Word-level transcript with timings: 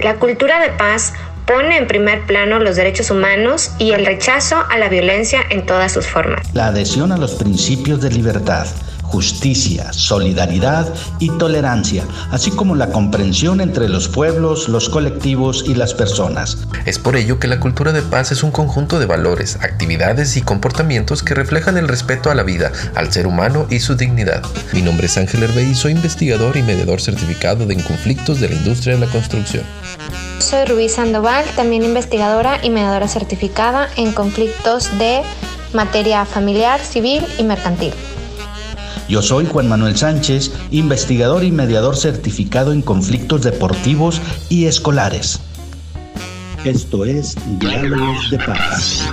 La 0.00 0.16
cultura 0.16 0.60
de 0.60 0.70
paz 0.70 1.14
pone 1.46 1.76
en 1.76 1.86
primer 1.86 2.26
plano 2.26 2.58
los 2.58 2.76
derechos 2.76 3.10
humanos 3.10 3.70
y 3.78 3.92
el 3.92 4.04
rechazo 4.04 4.56
a 4.68 4.78
la 4.78 4.88
violencia 4.88 5.40
en 5.48 5.64
todas 5.64 5.92
sus 5.92 6.06
formas. 6.06 6.42
La 6.52 6.66
adhesión 6.66 7.12
a 7.12 7.16
los 7.16 7.34
principios 7.34 8.00
de 8.00 8.10
libertad 8.10 8.66
justicia, 9.06 9.92
solidaridad 9.92 10.92
y 11.18 11.30
tolerancia, 11.38 12.04
así 12.30 12.50
como 12.50 12.74
la 12.74 12.90
comprensión 12.90 13.60
entre 13.60 13.88
los 13.88 14.08
pueblos, 14.08 14.68
los 14.68 14.88
colectivos 14.88 15.64
y 15.66 15.74
las 15.74 15.94
personas. 15.94 16.58
Es 16.84 16.98
por 16.98 17.16
ello 17.16 17.38
que 17.38 17.48
la 17.48 17.60
cultura 17.60 17.92
de 17.92 18.02
paz 18.02 18.32
es 18.32 18.42
un 18.42 18.50
conjunto 18.50 18.98
de 18.98 19.06
valores, 19.06 19.56
actividades 19.62 20.36
y 20.36 20.42
comportamientos 20.42 21.22
que 21.22 21.34
reflejan 21.34 21.76
el 21.76 21.88
respeto 21.88 22.30
a 22.30 22.34
la 22.34 22.42
vida, 22.42 22.72
al 22.94 23.12
ser 23.12 23.26
humano 23.26 23.66
y 23.70 23.80
su 23.80 23.94
dignidad. 23.94 24.42
Mi 24.72 24.82
nombre 24.82 25.06
es 25.06 25.16
Ángel 25.16 25.42
Hervey 25.42 25.70
y 25.70 25.74
soy 25.74 25.92
investigador 25.92 26.56
y 26.56 26.62
mediador 26.62 27.00
certificado 27.00 27.70
en 27.70 27.80
conflictos 27.80 28.40
de 28.40 28.48
la 28.48 28.54
industria 28.54 28.94
de 28.94 29.06
la 29.06 29.12
construcción. 29.12 29.64
Soy 30.38 30.64
Rubí 30.66 30.88
Sandoval, 30.88 31.44
también 31.56 31.82
investigadora 31.82 32.60
y 32.62 32.70
mediadora 32.70 33.08
certificada 33.08 33.88
en 33.96 34.12
conflictos 34.12 34.96
de 34.98 35.22
materia 35.72 36.24
familiar, 36.24 36.80
civil 36.80 37.24
y 37.38 37.42
mercantil. 37.42 37.92
Yo 39.08 39.22
soy 39.22 39.46
Juan 39.46 39.68
Manuel 39.68 39.96
Sánchez, 39.96 40.50
investigador 40.72 41.44
y 41.44 41.52
mediador 41.52 41.96
certificado 41.96 42.72
en 42.72 42.82
conflictos 42.82 43.42
deportivos 43.42 44.20
y 44.48 44.66
escolares. 44.66 45.40
Esto 46.64 47.04
es 47.04 47.36
Diálogos 47.60 48.30
de 48.32 48.38
Paz. 48.38 49.08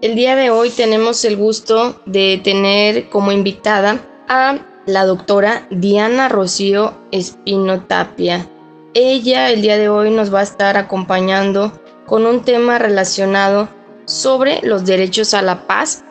El 0.00 0.14
día 0.14 0.34
de 0.34 0.48
hoy 0.48 0.70
tenemos 0.70 1.26
el 1.26 1.36
gusto 1.36 2.00
de 2.06 2.40
tener 2.42 3.10
como 3.10 3.30
invitada 3.30 4.00
a 4.30 4.60
la 4.86 5.04
doctora 5.04 5.66
Diana 5.70 6.30
Rocío 6.30 6.94
Espino 7.12 7.82
Tapia. 7.82 8.48
Ella 8.94 9.50
el 9.50 9.60
día 9.60 9.76
de 9.76 9.90
hoy 9.90 10.10
nos 10.10 10.32
va 10.32 10.40
a 10.40 10.44
estar 10.44 10.78
acompañando 10.78 11.78
con 12.06 12.24
un 12.24 12.44
tema 12.44 12.78
relacionado 12.78 13.68
sobre 14.10 14.60
los 14.62 14.84
derechos 14.84 15.34
a 15.34 15.42
la 15.42 15.66
paz 15.66 16.02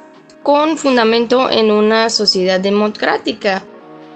con 0.41 0.77
fundamento 0.77 1.49
en 1.51 1.69
una 1.69 2.09
sociedad 2.09 2.59
democrática. 2.59 3.63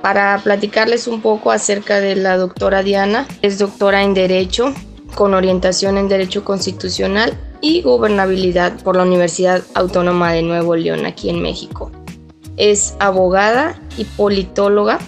Para 0.01 0.39
platicarles 0.43 1.07
un 1.07 1.21
poco 1.21 1.51
acerca 1.51 1.99
de 1.99 2.15
la 2.15 2.37
doctora 2.37 2.83
Diana, 2.83 3.27
es 3.41 3.59
doctora 3.59 4.03
en 4.03 4.13
Derecho 4.13 4.73
con 5.15 5.33
orientación 5.33 5.97
en 5.97 6.07
Derecho 6.07 6.43
Constitucional 6.43 7.37
y 7.61 7.81
Gobernabilidad 7.81 8.81
por 8.83 8.95
la 8.95 9.03
Universidad 9.03 9.63
Autónoma 9.75 10.33
de 10.33 10.41
Nuevo 10.41 10.75
León, 10.75 11.05
aquí 11.05 11.29
en 11.29 11.41
México. 11.41 11.91
Es 12.57 12.95
abogada 12.99 13.79
y 13.97 14.05
politóloga 14.05 14.99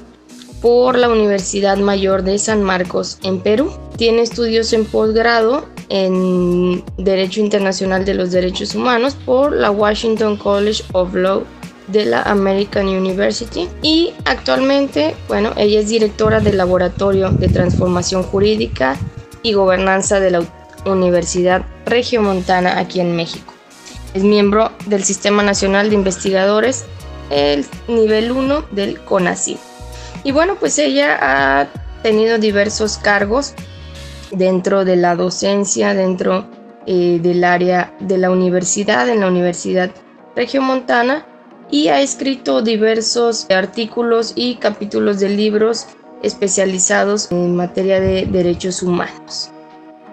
por 0.62 0.98
la 0.98 1.10
Universidad 1.10 1.78
Mayor 1.78 2.23
de 2.23 2.39
San 2.39 2.64
Marcos 2.64 3.20
en 3.23 3.39
Perú. 3.42 3.72
Tiene 3.98 4.22
estudios 4.22 4.72
en 4.73 4.86
posgrado 4.86 5.66
en 5.89 6.83
Derecho 6.97 7.39
Internacional 7.39 8.05
de 8.05 8.14
los 8.14 8.31
Derechos 8.31 8.75
Humanos 8.75 9.16
por 9.25 9.53
la 9.53 9.72
Washington 9.72 10.38
College 10.38 10.83
of 10.94 11.14
Law 11.14 11.44
de 11.88 12.05
la 12.05 12.23
American 12.23 12.88
University 12.88 13.69
y 13.81 14.14
actualmente, 14.25 15.16
bueno, 15.27 15.52
ella 15.55 15.80
es 15.80 15.89
directora 15.89 16.39
del 16.39 16.58
Laboratorio 16.58 17.30
de 17.30 17.47
Transformación 17.47 18.23
Jurídica 18.23 18.97
y 19.44 19.53
Gobernanza 19.53 20.19
de 20.19 20.31
la 20.31 20.44
Universidad 20.86 21.64
Regiomontana 21.86 22.80
aquí 22.80 22.99
en 22.99 23.16
México. 23.16 23.53
Es 24.14 24.23
miembro 24.23 24.72
del 24.88 25.03
Sistema 25.03 25.44
Nacional 25.44 25.89
de 25.89 25.95
Investigadores, 25.95 26.86
el 27.30 27.66
nivel 27.88 28.31
1 28.31 28.66
del 28.72 28.99
CONACYT. 29.02 29.58
Y 30.23 30.31
bueno, 30.31 30.55
pues 30.55 30.80
ella 30.80 31.17
ha 31.22 31.67
tenido 32.02 32.38
diversos 32.38 32.97
cargos 32.97 33.53
dentro 34.38 34.86
de 34.86 34.95
la 34.95 35.16
docencia, 35.16 35.94
dentro 35.94 36.45
eh, 36.86 37.19
del 37.22 37.44
área 37.44 37.94
de 38.00 38.17
la 38.17 38.30
universidad, 38.30 39.10
en 39.10 39.21
la 39.21 39.27
Universidad 39.27 39.92
Regiomontana, 40.36 41.26
y 41.71 41.87
ha 41.87 42.02
escrito 42.02 42.61
diversos 42.61 43.49
artículos 43.49 44.33
y 44.36 44.55
capítulos 44.55 45.20
de 45.20 45.30
libros 45.30 45.87
especializados 46.21 47.32
en 47.32 47.55
materia 47.55 47.99
de 47.99 48.26
derechos 48.26 48.83
humanos. 48.83 49.52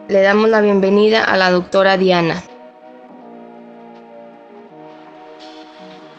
Le 0.08 0.22
damos 0.22 0.48
la 0.48 0.60
bienvenida 0.60 1.24
a 1.24 1.36
la 1.36 1.50
doctora 1.50 1.96
Diana. 1.96 2.42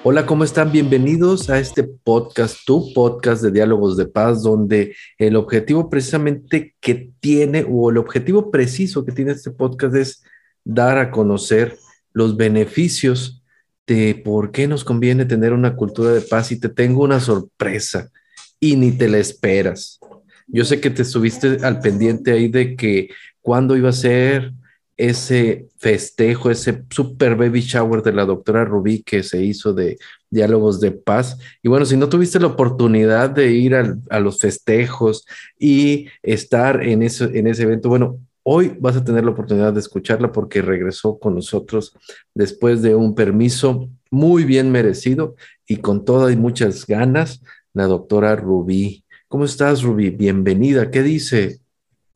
Hola, 0.06 0.26
¿cómo 0.26 0.44
están? 0.44 0.70
Bienvenidos 0.70 1.50
a 1.50 1.60
este 1.60 1.82
podcast, 1.82 2.58
tu 2.66 2.92
podcast 2.94 3.42
de 3.42 3.52
diálogos 3.52 3.96
de 3.96 4.06
paz, 4.06 4.44
donde 4.44 4.98
el 5.18 5.38
objetivo 5.38 5.90
precisamente 5.90 6.76
que 6.82 7.12
tiene, 7.22 7.66
o 7.70 7.90
el 7.90 7.98
objetivo 7.98 8.52
preciso 8.52 9.06
que 9.06 9.14
tiene 9.14 9.32
este 9.32 9.52
podcast 9.52 9.96
es 9.96 10.22
dar 10.66 10.98
a 10.98 11.10
conocer 11.10 11.78
los 12.12 12.36
beneficios 12.36 13.46
de 13.88 14.22
por 14.26 14.52
qué 14.52 14.68
nos 14.68 14.84
conviene 14.84 15.24
tener 15.24 15.54
una 15.54 15.78
cultura 15.78 16.12
de 16.12 16.20
paz 16.20 16.52
y 16.52 16.60
te 16.60 16.68
tengo 16.68 17.02
una 17.02 17.22
sorpresa 17.22 18.12
y 18.60 18.76
ni 18.76 18.92
te 18.92 19.08
la 19.08 19.20
esperas. 19.20 20.02
Yo 20.48 20.66
sé 20.66 20.82
que 20.82 20.90
te 20.90 21.04
estuviste 21.04 21.60
al 21.64 21.80
pendiente 21.80 22.34
ahí 22.34 22.50
de 22.50 22.76
que 22.76 23.08
cuándo 23.40 23.78
iba 23.78 23.88
a 23.88 23.94
ser, 23.94 24.52
ese 24.98 25.70
festejo, 25.78 26.52
ese 26.52 26.84
super 26.90 27.36
baby 27.36 27.62
shower 27.62 28.04
de 28.04 28.14
la 28.14 28.26
doctora 28.26 28.66
Rubí 28.66 29.02
que 29.02 29.24
se 29.24 29.44
hizo 29.44 29.74
de 29.74 29.98
diálogos 30.30 30.80
de 30.80 30.92
paz. 30.92 31.38
Y 31.62 31.70
bueno, 31.70 31.86
si 31.86 31.98
no 31.98 32.10
tuviste 32.10 32.40
la 32.40 32.48
oportunidad 32.48 33.30
de 33.30 33.52
ir 33.52 33.76
a 33.76 34.20
los 34.20 34.40
festejos 34.40 35.26
y 35.58 36.08
estar 36.22 36.84
en, 36.84 37.02
en 37.02 37.48
ese 37.48 37.64
evento, 37.64 37.90
bueno, 37.90 38.20
hoy 38.44 38.76
vas 38.80 38.96
a 38.96 39.04
tener 39.04 39.24
la 39.24 39.32
oportunidad 39.32 39.74
de 39.74 39.80
escucharla 39.80 40.32
porque 40.32 40.62
regresó 40.62 41.18
con 41.18 41.36
nosotros 41.36 41.98
después 42.34 42.82
de 42.82 42.94
un 42.96 43.16
permiso 43.16 43.90
muy 44.12 44.44
bien 44.44 44.72
merecido 44.72 45.36
y 45.68 45.78
con 45.78 46.06
todas 46.06 46.34
y 46.34 46.38
muchas 46.38 46.86
ganas, 46.86 47.42
la 47.74 47.88
doctora 47.88 48.36
Rubí. 48.36 49.04
¿Cómo 49.28 49.46
estás, 49.46 49.82
Rubí? 49.82 50.12
Bienvenida. 50.12 50.92
¿Qué 50.92 51.02
dice 51.02 51.62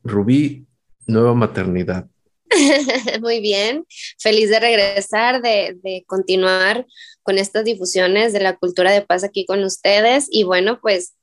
Rubí? 0.04 0.66
Nueva 1.06 1.34
maternidad. 1.34 2.06
Muy 3.20 3.40
bien, 3.40 3.86
feliz 4.18 4.50
de 4.50 4.60
regresar, 4.60 5.42
de, 5.42 6.04
continuar 6.06 6.86
con 7.22 7.38
estas 7.38 7.64
difusiones 7.64 8.32
de 8.32 8.40
la 8.40 8.56
cultura 8.56 8.90
de 8.92 9.02
paz 9.02 9.24
aquí 9.24 9.44
con 9.44 9.62
ustedes. 9.64 10.26
Y 10.30 10.44
bueno, 10.44 10.80
pues 10.80 11.14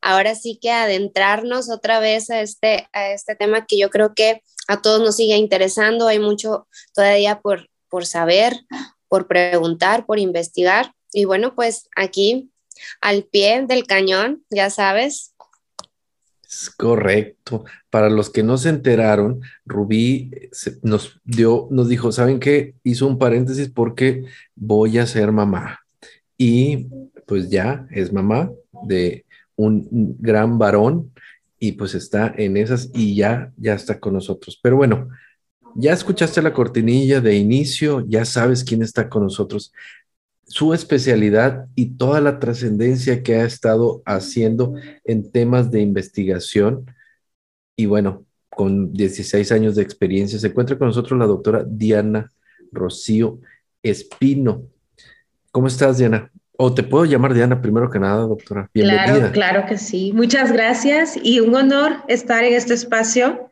ahora 0.00 0.34
sí 0.34 0.58
que 0.60 0.70
adentrarnos 0.70 1.70
otra 1.70 2.00
vez 2.00 2.30
a 2.30 2.40
este, 2.40 2.88
a 2.92 3.10
este 3.10 3.36
tema 3.36 3.66
que 3.66 3.78
yo 3.78 3.90
creo 3.90 4.14
que 4.14 4.42
a 4.68 4.82
todos 4.82 5.00
nos 5.00 5.16
sigue 5.16 5.36
interesando, 5.36 6.08
hay 6.08 6.18
mucho 6.18 6.66
todavía 6.94 7.40
por, 7.40 7.68
por 7.88 8.06
saber, 8.06 8.54
por 9.08 9.28
preguntar, 9.28 10.06
por 10.06 10.18
investigar. 10.18 10.92
Y 11.12 11.24
bueno, 11.24 11.54
pues 11.54 11.88
aquí 11.94 12.50
al 13.00 13.24
pie 13.24 13.64
del 13.66 13.86
cañón, 13.86 14.44
ya 14.50 14.70
sabes, 14.70 15.34
correcto. 16.70 17.64
Para 17.90 18.10
los 18.10 18.30
que 18.30 18.42
no 18.42 18.58
se 18.58 18.68
enteraron, 18.68 19.40
Rubí 19.64 20.30
eh, 20.32 20.50
nos 20.82 21.20
dio, 21.24 21.68
nos 21.70 21.88
dijo, 21.88 22.12
¿saben 22.12 22.40
qué? 22.40 22.74
Hizo 22.82 23.06
un 23.06 23.18
paréntesis 23.18 23.68
porque 23.68 24.24
voy 24.54 24.98
a 24.98 25.06
ser 25.06 25.32
mamá. 25.32 25.80
Y 26.38 26.88
pues 27.26 27.50
ya 27.50 27.86
es 27.90 28.12
mamá 28.12 28.50
de 28.84 29.24
un 29.56 29.88
gran 30.18 30.58
varón 30.58 31.12
y 31.58 31.72
pues 31.72 31.94
está 31.94 32.32
en 32.36 32.56
esas 32.56 32.90
y 32.94 33.16
ya, 33.16 33.52
ya 33.56 33.74
está 33.74 33.98
con 33.98 34.12
nosotros. 34.12 34.58
Pero 34.62 34.76
bueno, 34.76 35.08
ya 35.74 35.92
escuchaste 35.92 36.42
la 36.42 36.52
cortinilla 36.52 37.20
de 37.20 37.36
inicio, 37.36 38.04
ya 38.06 38.24
sabes 38.24 38.64
quién 38.64 38.82
está 38.82 39.08
con 39.08 39.22
nosotros 39.24 39.72
su 40.46 40.72
especialidad 40.72 41.66
y 41.74 41.96
toda 41.96 42.20
la 42.20 42.38
trascendencia 42.38 43.22
que 43.22 43.36
ha 43.36 43.44
estado 43.44 44.02
haciendo 44.06 44.74
en 45.04 45.30
temas 45.30 45.70
de 45.70 45.80
investigación. 45.80 46.86
Y 47.76 47.86
bueno, 47.86 48.24
con 48.48 48.92
16 48.92 49.52
años 49.52 49.74
de 49.74 49.82
experiencia, 49.82 50.38
se 50.38 50.46
encuentra 50.46 50.78
con 50.78 50.88
nosotros 50.88 51.18
la 51.18 51.26
doctora 51.26 51.64
Diana 51.66 52.32
Rocío 52.72 53.40
Espino. 53.82 54.62
¿Cómo 55.50 55.66
estás, 55.66 55.98
Diana? 55.98 56.30
O 56.56 56.72
te 56.72 56.82
puedo 56.82 57.04
llamar 57.04 57.34
Diana 57.34 57.60
primero 57.60 57.90
que 57.90 57.98
nada, 57.98 58.22
doctora. 58.22 58.70
Bienvenida. 58.72 59.04
Claro, 59.04 59.32
claro 59.32 59.66
que 59.68 59.76
sí. 59.76 60.12
Muchas 60.14 60.52
gracias 60.52 61.18
y 61.22 61.40
un 61.40 61.54
honor 61.54 61.96
estar 62.08 62.44
en 62.44 62.54
este 62.54 62.72
espacio, 62.72 63.50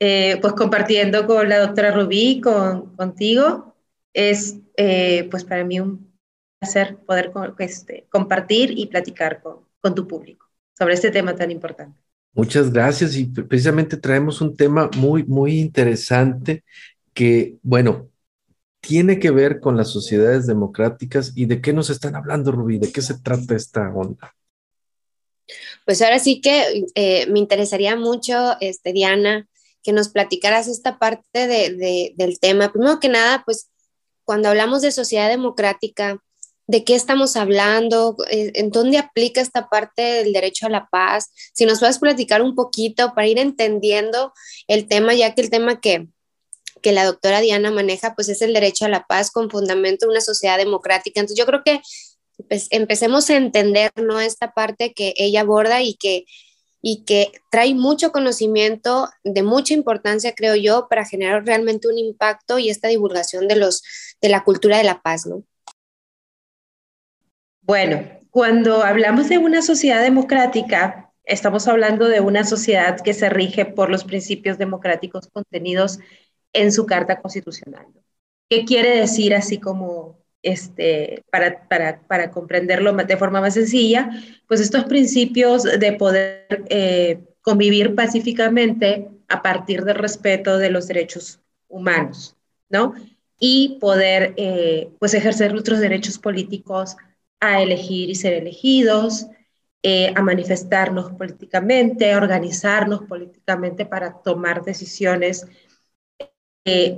eh, 0.00 0.38
pues 0.40 0.54
compartiendo 0.54 1.26
con 1.26 1.48
la 1.48 1.60
doctora 1.60 1.92
Rubí, 1.92 2.40
con, 2.40 2.96
contigo. 2.96 3.76
Es 4.12 4.56
eh, 4.76 5.28
pues 5.30 5.44
para 5.44 5.64
mí 5.64 5.78
un 5.78 6.09
hacer 6.60 6.98
poder 6.98 7.32
este, 7.58 8.06
compartir 8.10 8.72
y 8.76 8.86
platicar 8.86 9.42
con, 9.42 9.60
con 9.80 9.94
tu 9.94 10.06
público 10.06 10.46
sobre 10.76 10.94
este 10.94 11.10
tema 11.10 11.34
tan 11.34 11.50
importante. 11.50 11.98
Muchas 12.32 12.72
gracias 12.72 13.16
y 13.16 13.24
precisamente 13.26 13.96
traemos 13.96 14.40
un 14.40 14.56
tema 14.56 14.88
muy, 14.96 15.24
muy 15.24 15.58
interesante 15.58 16.64
que, 17.12 17.56
bueno, 17.62 18.08
tiene 18.80 19.18
que 19.18 19.30
ver 19.30 19.60
con 19.60 19.76
las 19.76 19.88
sociedades 19.88 20.46
democráticas 20.46 21.32
y 21.34 21.46
de 21.46 21.60
qué 21.60 21.72
nos 21.72 21.90
están 21.90 22.14
hablando, 22.14 22.52
Rubí, 22.52 22.78
de 22.78 22.92
qué 22.92 23.02
se 23.02 23.18
trata 23.18 23.56
esta 23.56 23.92
onda. 23.92 24.34
Pues 25.84 26.00
ahora 26.02 26.18
sí 26.18 26.40
que 26.40 26.86
eh, 26.94 27.26
me 27.26 27.40
interesaría 27.40 27.96
mucho, 27.96 28.56
este, 28.60 28.92
Diana, 28.92 29.48
que 29.82 29.92
nos 29.92 30.08
platicaras 30.08 30.68
esta 30.68 30.98
parte 30.98 31.46
de, 31.46 32.14
del 32.16 32.38
tema. 32.38 32.72
Primero 32.72 33.00
que 33.00 33.08
nada, 33.08 33.42
pues 33.44 33.70
cuando 34.24 34.48
hablamos 34.48 34.82
de 34.82 34.92
sociedad 34.92 35.28
democrática, 35.28 36.22
¿de 36.70 36.84
qué 36.84 36.94
estamos 36.94 37.34
hablando? 37.34 38.16
Eh, 38.30 38.52
¿En 38.54 38.70
dónde 38.70 38.98
aplica 38.98 39.40
esta 39.40 39.68
parte 39.68 40.02
del 40.02 40.32
derecho 40.32 40.66
a 40.66 40.70
la 40.70 40.86
paz? 40.86 41.32
Si 41.52 41.66
nos 41.66 41.80
puedes 41.80 41.98
platicar 41.98 42.42
un 42.42 42.54
poquito 42.54 43.12
para 43.12 43.26
ir 43.26 43.40
entendiendo 43.40 44.32
el 44.68 44.86
tema, 44.86 45.12
ya 45.12 45.34
que 45.34 45.40
el 45.40 45.50
tema 45.50 45.80
que, 45.80 46.06
que 46.80 46.92
la 46.92 47.04
doctora 47.04 47.40
Diana 47.40 47.72
maneja, 47.72 48.14
pues 48.14 48.28
es 48.28 48.40
el 48.40 48.54
derecho 48.54 48.84
a 48.84 48.88
la 48.88 49.04
paz 49.04 49.32
con 49.32 49.50
fundamento 49.50 50.04
en 50.04 50.12
una 50.12 50.20
sociedad 50.20 50.58
democrática. 50.58 51.18
Entonces 51.18 51.36
yo 51.36 51.44
creo 51.44 51.62
que 51.64 51.80
pues, 52.48 52.68
empecemos 52.70 53.28
a 53.30 53.36
entender 53.36 53.90
¿no? 53.96 54.20
esta 54.20 54.52
parte 54.52 54.92
que 54.94 55.12
ella 55.16 55.40
aborda 55.40 55.82
y 55.82 55.94
que, 55.94 56.24
y 56.80 57.02
que 57.02 57.32
trae 57.50 57.74
mucho 57.74 58.12
conocimiento 58.12 59.08
de 59.24 59.42
mucha 59.42 59.74
importancia, 59.74 60.36
creo 60.36 60.54
yo, 60.54 60.86
para 60.88 61.04
generar 61.04 61.44
realmente 61.44 61.88
un 61.88 61.98
impacto 61.98 62.60
y 62.60 62.70
esta 62.70 62.86
divulgación 62.86 63.48
de, 63.48 63.56
los, 63.56 63.82
de 64.22 64.28
la 64.28 64.44
cultura 64.44 64.78
de 64.78 64.84
la 64.84 65.02
paz. 65.02 65.26
¿no? 65.26 65.42
Bueno, 67.70 68.02
cuando 68.30 68.82
hablamos 68.82 69.28
de 69.28 69.38
una 69.38 69.62
sociedad 69.62 70.02
democrática, 70.02 71.12
estamos 71.22 71.68
hablando 71.68 72.08
de 72.08 72.18
una 72.18 72.42
sociedad 72.42 72.98
que 72.98 73.14
se 73.14 73.28
rige 73.30 73.64
por 73.64 73.90
los 73.90 74.02
principios 74.02 74.58
democráticos 74.58 75.28
contenidos 75.28 76.00
en 76.52 76.72
su 76.72 76.84
Carta 76.84 77.20
Constitucional. 77.20 77.86
¿Qué 78.48 78.64
quiere 78.64 78.98
decir 78.98 79.36
así 79.36 79.58
como 79.60 80.18
este, 80.42 81.22
para, 81.30 81.68
para, 81.68 82.00
para, 82.08 82.32
comprenderlo 82.32 82.92
de 82.92 83.16
forma 83.16 83.40
más 83.40 83.54
sencilla, 83.54 84.10
pues 84.48 84.60
estos 84.60 84.86
principios 84.86 85.62
de 85.62 85.92
poder 85.92 86.64
eh, 86.70 87.20
convivir 87.40 87.94
pacíficamente 87.94 89.10
a 89.28 89.42
partir 89.42 89.84
del 89.84 89.94
respeto 89.94 90.58
de 90.58 90.70
los 90.70 90.88
derechos 90.88 91.38
humanos, 91.68 92.36
¿no? 92.68 92.94
Y 93.38 93.78
poder, 93.80 94.34
eh, 94.36 94.90
pues, 94.98 95.14
ejercer 95.14 95.52
nuestros 95.52 95.78
derechos 95.78 96.18
políticos 96.18 96.96
a 97.40 97.62
elegir 97.62 98.10
y 98.10 98.14
ser 98.14 98.34
elegidos, 98.34 99.26
eh, 99.82 100.12
a 100.14 100.22
manifestarnos 100.22 101.12
políticamente, 101.12 102.12
a 102.12 102.18
organizarnos 102.18 103.02
políticamente 103.04 103.86
para 103.86 104.20
tomar 104.22 104.62
decisiones 104.62 105.46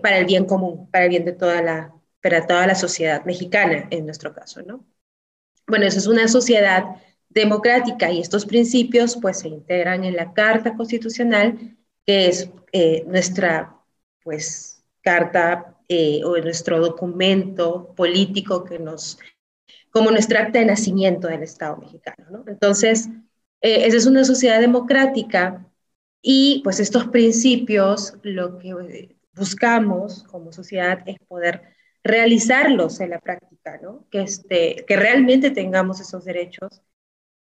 para 0.03 0.19
el 0.19 0.27
bien 0.27 0.45
común, 0.45 0.91
para 0.91 1.05
el 1.05 1.11
bien 1.11 1.25
de 1.25 1.33
toda 1.33 1.63
la, 1.63 1.95
para 2.23 2.47
toda 2.47 2.67
la 2.67 2.75
sociedad 2.75 3.25
mexicana, 3.25 3.87
en 3.91 4.05
nuestro 4.05 4.35
caso, 4.35 4.63
¿no? 4.63 4.85
Bueno, 5.67 5.87
eso 5.87 5.99
es 5.99 6.07
una 6.07 6.29
sociedad 6.29 6.85
democrática 7.29 8.11
y 8.11 8.21
estos 8.21 8.47
principios 8.47 9.17
pues 9.21 9.41
se 9.41 9.49
integran 9.49 10.05
en 10.05 10.17
la 10.17 10.33
Carta 10.33 10.77
Constitucional, 10.77 11.77
que 12.07 12.29
es 12.29 12.51
eh, 12.73 13.05
nuestra 13.07 13.77
pues 14.23 14.85
carta 15.01 15.79
eh, 15.89 16.21
o 16.25 16.37
nuestro 16.39 16.81
documento 16.81 17.93
político 17.97 18.65
que 18.65 18.79
nos, 18.79 19.19
como 19.93 20.11
nuestra 20.11 20.41
acta 20.41 20.59
de 20.59 20.65
nacimiento 20.65 21.29
del 21.29 21.45
Estado 21.45 21.77
mexicano, 21.77 22.27
¿no? 22.31 22.45
Entonces, 22.49 23.09
eh, 23.61 23.87
esa 23.87 23.97
es 23.97 24.07
una 24.07 24.25
sociedad 24.25 24.61
democrática 24.61 25.65
y 26.21 26.61
pues 26.65 26.81
estos 26.81 27.07
principios 27.09 28.15
lo 28.23 28.59
que 28.59 29.17
buscamos 29.35 30.25
como 30.25 30.53
sociedad 30.53 31.03
es 31.07 31.17
poder 31.29 31.63
realizarlos 32.03 33.01
en 33.01 33.11
la 33.11 33.21
práctica. 33.21 33.53
Que, 34.11 34.23
este, 34.23 34.85
que 34.87 34.97
realmente 34.97 35.51
tengamos 35.51 36.01
esos 36.01 36.25
derechos, 36.25 36.83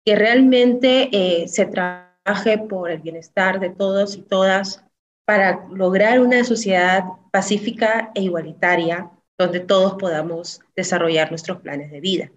que 0.05 0.17
realmente 0.17 1.09
eh, 1.13 1.49
se 1.49 1.67
trabaje 1.67 2.59
por 2.59 2.91
el 2.91 3.01
bienestar 3.01 3.59
de 3.59 3.71
todos 3.71 4.17
y 4.17 4.23
todas 4.23 4.85
para 5.25 5.67
lograr 5.71 6.21
una 6.21 6.45
sociedad 6.45 7.05
pacífica 7.33 8.11
e 8.15 8.23
igualitaria 8.23 9.11
donde 9.39 9.61
todos 9.61 9.95
podamos 9.95 10.61
desarrollar 10.77 11.31
nuestros 11.31 11.61
planes 11.63 11.91
de 11.91 12.01
vida. 12.01 12.31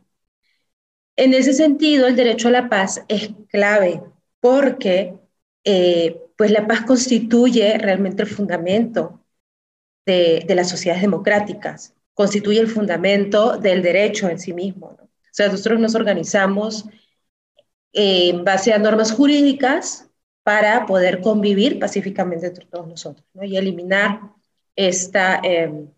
En 1.16 1.34
ese 1.34 1.54
sentido, 1.54 2.08
el 2.08 2.16
derecho 2.16 2.48
a 2.48 2.52
la 2.52 2.70
paz 2.70 3.04
es 3.08 3.30
clave 3.50 4.02
porque 4.40 5.16
eh, 5.64 6.20
pues 6.38 6.52
la 6.52 6.68
paz 6.68 6.82
constituye 6.82 7.78
realmente 7.78 8.24
el 8.24 8.30
fundamento 8.30 9.24
de, 10.06 10.46
las 10.50 10.70
sociedades 10.70 11.02
democráticas 11.02 11.94
constituye 12.14 12.60
el 12.60 12.68
fundamento 12.68 13.58
del 13.58 13.82
derecho 13.82 14.30
en 14.30 14.40
sí 14.40 14.54
mismo. 14.54 14.88
O 14.88 15.08
sea, 15.32 15.48
nosotros 15.48 15.80
nos 15.80 15.96
organizamos 15.96 16.86
en 17.92 18.44
base 18.44 18.74
a 18.74 18.78
normas 18.78 19.12
jurídicas 19.12 20.10
para 20.44 20.86
poder 20.86 21.22
convivir 21.22 21.80
pacíficamente 21.80 22.48
entre 22.48 22.66
todos 22.66 22.88
nosotros 22.88 23.26
¿no? 23.34 23.44
y 23.44 23.58
eliminar 23.58 24.20
esta, 24.76 25.40
em, 25.44 25.90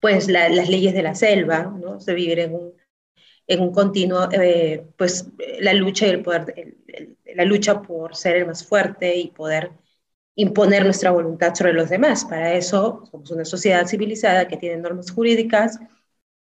pues 0.00 0.28
las 0.28 0.68
leyes 0.68 0.94
de 0.94 1.02
la 1.02 1.14
selva, 1.14 1.64
¿no? 1.64 1.98
de 1.98 2.14
vivir 2.14 2.38
en 2.40 2.54
un, 2.54 2.72
en 3.46 3.60
un 3.60 3.72
continuo, 3.72 4.28
eh, 4.32 4.86
pues 4.96 5.26
la 5.60 5.72
lucha 5.72 6.06
y 6.08 6.16
poder, 6.18 6.76
la 7.34 7.44
lucha 7.44 7.82
por 7.82 8.16
ser 8.16 8.36
el 8.36 8.46
más 8.46 8.64
fuerte 8.66 9.16
y 9.16 9.28
poder 9.28 9.70
imponer 10.34 10.84
nuestra 10.84 11.10
voluntad 11.10 11.54
sobre 11.54 11.72
los 11.72 11.88
demás. 11.88 12.24
Para 12.24 12.54
eso 12.54 13.04
somos 13.10 13.30
una 13.30 13.44
sociedad 13.44 13.86
civilizada 13.86 14.48
que 14.48 14.56
tiene 14.56 14.78
normas 14.78 15.10
jurídicas 15.10 15.78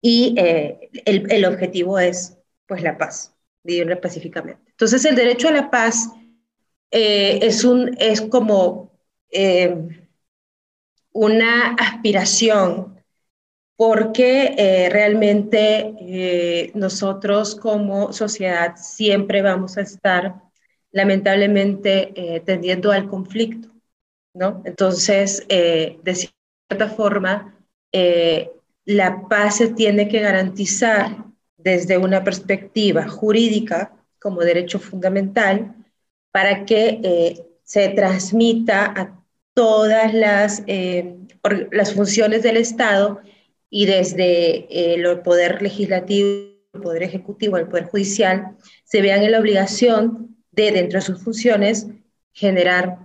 y 0.01 0.35
eh, 0.39 0.91
el, 1.05 1.31
el, 1.31 1.45
objetivo 1.45 1.99
es 1.99 2.39
pues 2.67 2.83
la 2.83 2.97
paz, 2.99 3.35
vivir 3.63 4.01
pacíficamente. 4.01 4.71
Entonces 4.71 5.05
el 5.05 5.17
derecho 5.17 5.49
a 5.49 5.53
la 5.53 5.71
paz 5.71 6.09
eh, 6.91 7.41
es, 7.43 7.65
un, 7.65 7.97
es 7.99 8.21
como 8.23 8.93
una 11.13 11.75
aspiración 11.75 12.98
porque 13.79 14.91
realmente 14.93 16.73
nosotros 16.75 17.55
como 17.55 18.13
sociedad 18.13 18.75
siempre 18.77 19.41
vamos 19.41 19.79
a 19.79 19.83
estar 19.83 20.49
lamentablemente 20.93 22.13
eh, 22.15 22.41
tendiendo 22.41 22.93
al 22.93 23.09
conflicto, 23.09 23.69
¿no? 24.35 24.63
Entonces, 24.65 25.45
eh, 25.49 25.99
de 26.03 26.15
cierta 26.15 26.89
forma, 26.95 27.57
eh, 27.93 28.51
la 28.85 29.29
paz 29.29 29.59
se 29.59 29.69
tiene 29.69 30.09
que 30.09 30.21
garantizar 30.21 31.25
desde 31.57 31.99
una 31.99 32.25
perspectiva 32.25 33.09
jurídica 33.09 33.93
como 34.21 34.41
derecho 34.41 34.79
fundamental 34.79 35.75
para 36.31 36.65
que 36.65 37.45
se 37.65 37.89
transmita 37.91 38.87
a 38.87 39.23
todas 39.55 40.15
las, 40.15 40.63
las 41.71 41.95
funciones 41.95 42.43
del 42.43 42.57
Estado 42.57 43.21
y 43.71 43.87
desde 43.87 44.95
el 44.95 45.21
poder 45.21 45.63
legislativo, 45.63 46.29
el 46.73 46.81
poder 46.81 47.03
ejecutivo, 47.03 47.57
el 47.57 47.69
poder 47.69 47.85
judicial, 47.85 48.57
se 48.85 49.03
vean 49.03 49.23
en 49.23 49.33
la 49.33 49.41
obligación 49.41 50.37
de, 50.53 50.73
dentro 50.73 50.99
de 50.99 51.07
sus 51.07 51.23
funciones, 51.23 51.87
generar 52.33 52.99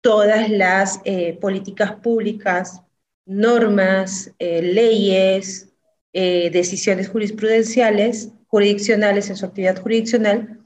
todas 0.00 0.50
las 0.50 1.00
eh, 1.04 1.38
políticas 1.40 1.92
públicas, 1.92 2.82
normas, 3.24 4.30
eh, 4.38 4.60
leyes, 4.62 5.72
eh, 6.12 6.50
decisiones 6.50 7.08
jurisprudenciales, 7.08 8.30
jurisdiccionales 8.46 9.30
en 9.30 9.36
su 9.36 9.46
actividad 9.46 9.80
jurisdiccional, 9.80 10.60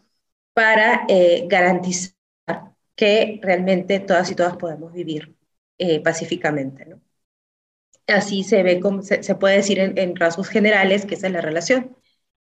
para 0.52 1.06
garantizar 1.46 2.12
que 2.96 3.38
realmente 3.40 4.00
todas 4.00 4.28
y 4.32 4.34
todas 4.34 4.56
podamos 4.56 4.92
vivir 4.92 5.32
pacíficamente. 6.02 6.84
¿no? 6.84 7.00
Así 8.08 8.42
se 8.42 8.62
ve, 8.62 8.80
como 8.80 9.02
se, 9.02 9.34
puede 9.34 9.56
decir 9.56 9.78
en, 9.78 10.16
rasgos 10.16 10.48
generales 10.48 11.04
que 11.04 11.14
esa 11.14 11.26
es 11.26 11.32
la 11.32 11.42
relación, 11.42 11.94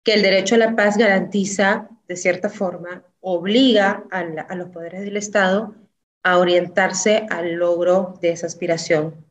que 0.03 0.13
el 0.13 0.21
derecho 0.21 0.55
a 0.55 0.59
la 0.59 0.75
paz 0.77 0.97
garantiza, 0.97 1.89
de 2.07 2.15
cierta 2.15 2.49
forma, 2.49 3.03
obliga 3.19 4.05
a, 4.11 4.55
los 4.55 4.69
poderes 4.69 5.01
del 5.01 5.17
Estado 5.17 5.75
a 6.23 6.37
orientarse 6.37 7.27
al 7.29 7.53
logro 7.55 8.17
de 8.21 8.31
esa 8.31 8.47
aspiración 8.47 9.25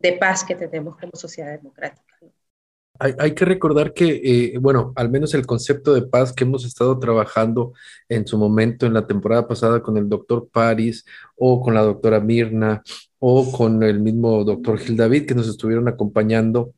de 0.00 0.14
paz 0.14 0.44
que 0.44 0.56
tenemos 0.56 0.96
como 0.96 1.12
sociedad 1.14 1.52
democrática. 1.52 2.02
Hay, 2.98 3.34
que 3.34 3.44
recordar 3.44 3.92
que, 3.92 4.20
eh, 4.54 4.58
bueno, 4.58 4.92
al 4.94 5.10
menos 5.10 5.34
el 5.34 5.46
concepto 5.46 5.94
de 5.94 6.02
paz 6.02 6.32
que 6.32 6.44
hemos 6.44 6.64
estado 6.64 6.96
trabajando 7.00 7.72
en 8.08 8.24
su 8.24 8.38
momento 8.38 8.86
en 8.86 8.94
la 8.94 9.06
temporada 9.06 9.48
pasada 9.48 9.82
con 9.82 9.96
el 9.96 10.08
doctor 10.08 10.48
Paris 10.48 11.04
o 11.34 11.60
con 11.60 11.74
la 11.74 11.82
doctora 11.82 12.20
Mirna 12.20 12.84
o 13.26 13.50
con 13.50 13.82
el 13.82 14.00
mismo 14.00 14.44
doctor 14.44 14.78
Gil 14.78 14.98
David 14.98 15.24
que 15.24 15.34
nos 15.34 15.48
estuvieron 15.48 15.88
acompañando, 15.88 16.74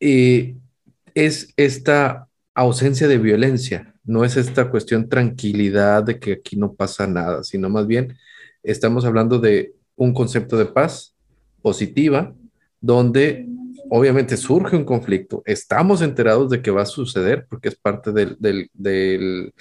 eh, 0.00 0.54
es 1.14 1.54
esta 1.56 2.28
ausencia 2.54 3.08
de 3.08 3.16
violencia, 3.16 3.94
no 4.04 4.22
es 4.22 4.36
esta 4.36 4.70
cuestión 4.70 5.08
tranquilidad 5.08 6.02
de 6.02 6.18
que 6.18 6.32
aquí 6.32 6.56
no 6.56 6.74
pasa 6.74 7.06
nada, 7.06 7.42
sino 7.42 7.70
más 7.70 7.86
bien 7.86 8.18
estamos 8.62 9.06
hablando 9.06 9.38
de 9.38 9.76
un 9.96 10.12
concepto 10.12 10.58
de 10.58 10.66
paz 10.66 11.14
positiva, 11.62 12.34
donde 12.82 13.48
obviamente 13.88 14.36
surge 14.36 14.76
un 14.76 14.84
conflicto, 14.84 15.42
estamos 15.46 16.02
enterados 16.02 16.50
de 16.50 16.60
que 16.60 16.70
va 16.70 16.82
a 16.82 16.86
suceder 16.86 17.46
porque 17.48 17.68
es 17.68 17.76
parte 17.76 18.12
del, 18.12 18.36
del, 18.38 19.54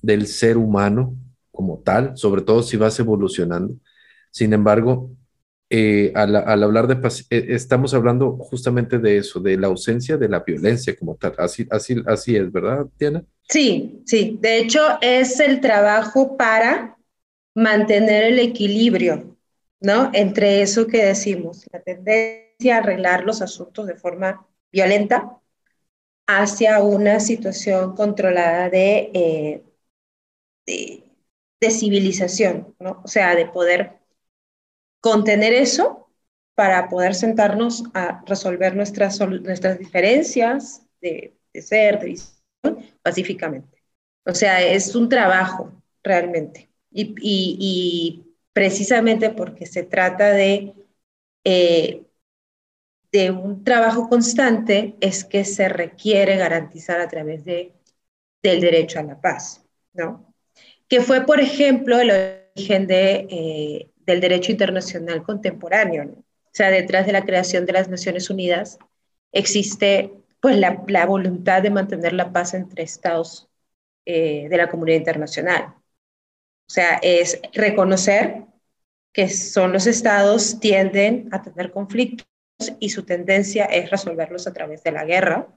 del, 0.00 0.26
ser 0.28 0.56
humano, 0.56 1.14
como 1.52 1.82
tal, 1.84 2.16
sobre 2.16 2.40
todo 2.40 2.62
si 2.62 2.78
vas 2.78 2.98
evolucionando. 2.98 3.74
Sin 4.30 4.54
embargo, 4.54 5.10
eh, 5.76 6.12
al, 6.14 6.36
hablar 6.36 6.86
de 6.86 6.94
paz, 6.94 7.26
eh, 7.30 7.46
estamos 7.48 7.94
hablando 7.94 8.36
justamente 8.36 9.00
de 9.00 9.16
eso, 9.16 9.40
de 9.40 9.56
la 9.56 9.66
ausencia 9.66 10.16
de 10.16 10.28
la 10.28 10.38
violencia 10.38 10.94
como 10.96 11.16
tal. 11.16 11.34
Así, 11.36 11.66
así, 11.68 11.96
así 12.06 12.36
es, 12.36 12.52
¿verdad, 12.52 12.86
Diana? 12.96 13.24
Sí, 13.48 14.00
sí. 14.06 14.38
De 14.40 14.58
hecho, 14.58 14.80
es 15.00 15.40
el 15.40 15.60
trabajo 15.60 16.36
para 16.36 16.96
mantener 17.56 18.22
el 18.22 18.38
equilibrio, 18.38 19.36
¿no? 19.80 20.12
Entre 20.14 20.62
eso 20.62 20.86
que 20.86 21.06
decimos, 21.06 21.66
la 21.72 21.80
tendencia 21.80 22.76
a 22.76 22.78
arreglar 22.78 23.24
los 23.24 23.42
asuntos 23.42 23.88
de 23.88 23.96
forma 23.96 24.46
violenta 24.70 25.40
hacia 26.28 26.80
una 26.84 27.18
situación 27.18 27.96
controlada 27.96 28.70
de, 28.70 29.10
eh, 29.12 29.64
de, 30.66 31.02
de, 31.60 31.70
civilización, 31.72 32.76
¿no? 32.78 33.02
O 33.04 33.08
sea, 33.08 33.34
de 33.34 33.46
poder 33.46 34.03
contener 35.04 35.52
eso 35.52 36.08
para 36.54 36.88
poder 36.88 37.14
sentarnos 37.14 37.84
a 37.92 38.24
resolver 38.24 38.74
nuestras, 38.74 39.20
nuestras 39.20 39.78
diferencias 39.78 40.86
de, 41.02 41.36
ser, 41.52 42.00
de 42.00 42.06
visión, 42.06 42.86
pacíficamente. 43.02 43.82
O 44.24 44.32
sea, 44.32 44.62
es 44.62 44.96
un 44.96 45.10
trabajo 45.10 45.70
realmente. 46.02 46.70
Y, 46.90 47.14
y, 47.20 47.56
y 47.60 48.34
precisamente 48.54 49.28
porque 49.28 49.66
se 49.66 49.82
trata 49.82 50.30
de, 50.30 50.72
eh, 51.44 52.06
de 53.12 53.30
un 53.30 53.62
trabajo 53.62 54.08
constante, 54.08 54.94
es 55.02 55.26
que 55.26 55.44
se 55.44 55.68
requiere 55.68 56.38
garantizar 56.38 56.98
a 57.02 57.08
través 57.08 57.44
de, 57.44 57.74
del 58.42 58.62
derecho 58.62 59.00
a 59.00 59.02
la 59.02 59.20
paz, 59.20 59.66
¿no? 59.92 60.32
Que 60.88 61.02
fue, 61.02 61.26
por 61.26 61.40
ejemplo, 61.40 62.00
el 62.00 62.10
origen 62.54 62.86
de, 62.86 63.26
eh, 63.28 63.90
del 64.06 64.20
derecho 64.20 64.52
internacional 64.52 65.22
contemporáneo. 65.22 66.04
O 66.04 66.50
sea, 66.52 66.70
detrás 66.70 67.06
de 67.06 67.12
la 67.12 67.24
creación 67.24 67.66
de 67.66 67.72
las 67.72 67.88
Naciones 67.88 68.30
Unidas 68.30 68.78
existe 69.32 70.12
pues 70.40 70.56
la, 70.58 70.82
la 70.88 71.06
voluntad 71.06 71.62
de 71.62 71.70
mantener 71.70 72.12
la 72.12 72.32
paz 72.32 72.54
entre 72.54 72.82
estados 72.82 73.48
eh, 74.06 74.48
de 74.48 74.56
la 74.56 74.68
comunidad 74.68 74.98
internacional. 74.98 75.74
O 76.66 76.72
sea, 76.72 76.98
es 77.02 77.40
reconocer 77.52 78.44
que 79.12 79.28
son 79.28 79.72
los 79.72 79.86
estados 79.86 80.60
tienden 80.60 81.28
a 81.32 81.42
tener 81.42 81.70
conflictos 81.70 82.26
y 82.80 82.90
su 82.90 83.04
tendencia 83.04 83.64
es 83.64 83.90
resolverlos 83.90 84.46
a 84.46 84.52
través 84.52 84.82
de 84.82 84.92
la 84.92 85.04
guerra, 85.04 85.48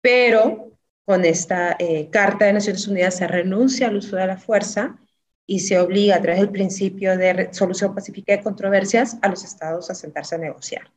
pero 0.00 0.72
con 1.04 1.24
esta 1.24 1.76
eh, 1.78 2.08
Carta 2.10 2.46
de 2.46 2.54
Naciones 2.54 2.88
Unidas 2.88 3.16
se 3.16 3.28
renuncia 3.28 3.88
al 3.88 3.96
uso 3.96 4.16
de 4.16 4.26
la 4.26 4.36
fuerza 4.36 4.98
y 5.46 5.60
se 5.60 5.78
obliga 5.78 6.16
a 6.16 6.20
través 6.20 6.40
del 6.40 6.50
principio 6.50 7.16
de 7.16 7.52
solución 7.52 7.94
pacífica 7.94 8.32
de 8.32 8.42
controversias 8.42 9.16
a 9.22 9.28
los 9.28 9.44
estados 9.44 9.90
a 9.90 9.94
sentarse 9.94 10.34
a 10.34 10.38
negociar, 10.38 10.90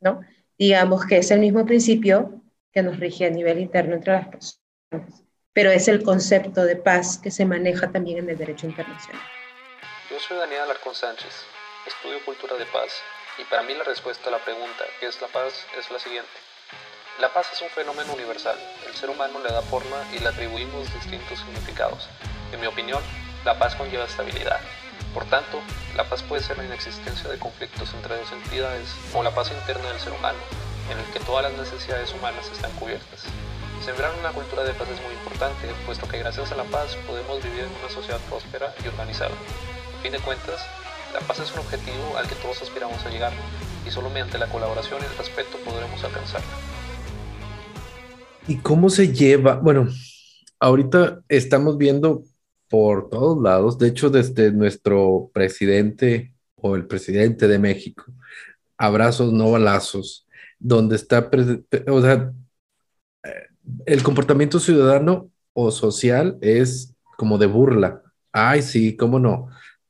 ¿no? 0.00 0.20
Digamos 0.58 1.04
que 1.06 1.18
es 1.18 1.30
el 1.30 1.40
mismo 1.40 1.66
principio 1.66 2.42
que 2.72 2.82
nos 2.82 2.98
rige 2.98 3.26
a 3.26 3.30
nivel 3.30 3.58
interno 3.58 3.94
entre 3.94 4.14
las 4.14 4.28
personas, 4.28 5.24
pero 5.52 5.70
es 5.70 5.88
el 5.88 6.02
concepto 6.02 6.64
de 6.64 6.76
paz 6.76 7.18
que 7.18 7.30
se 7.30 7.44
maneja 7.44 7.90
también 7.90 8.18
en 8.18 8.30
el 8.30 8.38
derecho 8.38 8.66
internacional. 8.66 9.20
Yo 10.10 10.18
soy 10.18 10.38
Daniela 10.38 10.64
Alarcón 10.64 10.94
Sánchez, 10.94 11.44
estudio 11.86 12.24
cultura 12.24 12.56
de 12.56 12.64
paz 12.66 12.92
y 13.38 13.44
para 13.44 13.62
mí 13.62 13.74
la 13.74 13.84
respuesta 13.84 14.28
a 14.28 14.32
la 14.32 14.38
pregunta 14.38 14.84
¿qué 15.00 15.06
es 15.06 15.20
la 15.20 15.28
paz? 15.28 15.66
es 15.78 15.90
la 15.90 15.98
siguiente. 15.98 16.30
La 17.20 17.30
paz 17.30 17.52
es 17.52 17.60
un 17.60 17.68
fenómeno 17.68 18.14
universal, 18.14 18.56
el 18.86 18.94
ser 18.94 19.10
humano 19.10 19.38
le 19.40 19.52
da 19.52 19.60
forma 19.60 19.96
y 20.16 20.18
le 20.18 20.28
atribuimos 20.28 20.92
distintos 20.94 21.40
significados. 21.40 22.08
En 22.52 22.60
mi 22.60 22.66
opinión, 22.66 23.02
la 23.44 23.58
paz 23.58 23.74
conlleva 23.74 24.04
estabilidad. 24.04 24.60
Por 25.14 25.24
tanto, 25.26 25.60
la 25.96 26.04
paz 26.04 26.22
puede 26.22 26.42
ser 26.42 26.58
la 26.58 26.64
inexistencia 26.64 27.28
de 27.28 27.38
conflictos 27.38 27.92
entre 27.94 28.16
dos 28.16 28.32
entidades 28.32 28.88
o 29.14 29.22
la 29.22 29.34
paz 29.34 29.50
interna 29.50 29.88
del 29.88 30.00
ser 30.00 30.12
humano, 30.12 30.38
en 30.90 30.98
el 30.98 31.04
que 31.12 31.20
todas 31.20 31.42
las 31.42 31.52
necesidades 31.58 32.12
humanas 32.14 32.48
están 32.50 32.72
cubiertas. 32.72 33.24
Sembrar 33.84 34.12
una 34.20 34.30
cultura 34.30 34.62
de 34.62 34.72
paz 34.74 34.88
es 34.88 35.02
muy 35.02 35.12
importante, 35.12 35.68
puesto 35.86 36.06
que 36.06 36.18
gracias 36.18 36.52
a 36.52 36.56
la 36.56 36.64
paz 36.64 36.96
podemos 37.06 37.42
vivir 37.42 37.64
en 37.64 37.76
una 37.82 37.90
sociedad 37.92 38.20
próspera 38.28 38.72
y 38.84 38.88
organizada. 38.88 39.34
A 39.98 40.02
fin 40.02 40.12
de 40.12 40.20
cuentas, 40.20 40.64
la 41.12 41.20
paz 41.20 41.40
es 41.40 41.52
un 41.52 41.58
objetivo 41.58 42.16
al 42.16 42.28
que 42.28 42.36
todos 42.36 42.62
aspiramos 42.62 43.04
a 43.04 43.10
llegar, 43.10 43.32
y 43.84 43.90
solo 43.90 44.08
mediante 44.08 44.38
la 44.38 44.46
colaboración 44.46 45.00
y 45.02 45.04
el 45.04 45.18
respeto 45.18 45.58
podremos 45.64 46.02
alcanzarla. 46.04 46.46
¿Y 48.46 48.58
cómo 48.58 48.88
se 48.88 49.12
lleva? 49.12 49.56
Bueno, 49.56 49.88
ahorita 50.60 51.20
estamos 51.28 51.76
viendo 51.76 52.22
por 52.72 53.10
todos 53.10 53.38
lados. 53.42 53.76
De 53.76 53.88
hecho, 53.88 54.08
desde 54.08 54.50
nuestro 54.50 55.30
presidente 55.34 56.32
o 56.56 56.74
el 56.74 56.86
presidente 56.86 57.46
de 57.46 57.58
México, 57.58 58.06
abrazos, 58.78 59.30
no 59.30 59.50
balazos, 59.50 60.26
donde 60.58 60.96
está, 60.96 61.30
o 61.88 62.00
sea, 62.00 62.32
el 63.84 64.02
comportamiento 64.02 64.58
ciudadano 64.58 65.30
o 65.52 65.70
social 65.70 66.38
es 66.40 66.94
como 67.18 67.36
de 67.36 67.44
burla. 67.44 68.00
Ay, 68.32 68.62
sí, 68.62 68.96
cómo 68.96 69.18
no. 69.18 69.48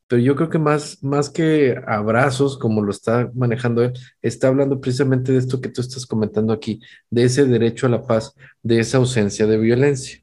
Pero 0.08 0.20
yo 0.20 0.34
creo 0.34 0.50
que 0.50 0.58
más, 0.58 1.04
más 1.04 1.30
que 1.30 1.80
abrazos, 1.86 2.58
como 2.58 2.82
lo 2.82 2.90
está 2.90 3.30
manejando 3.32 3.84
él, 3.84 3.92
está 4.20 4.48
hablando 4.48 4.80
precisamente 4.80 5.30
de 5.30 5.38
esto 5.38 5.60
que 5.60 5.68
tú 5.68 5.82
estás 5.82 6.04
comentando 6.04 6.52
aquí, 6.52 6.80
de 7.08 7.22
ese 7.22 7.44
derecho 7.44 7.86
a 7.86 7.90
la 7.90 8.04
paz, 8.04 8.34
de 8.60 8.80
esa 8.80 8.98
ausencia 8.98 9.46
de 9.46 9.58
violencia. 9.58 10.20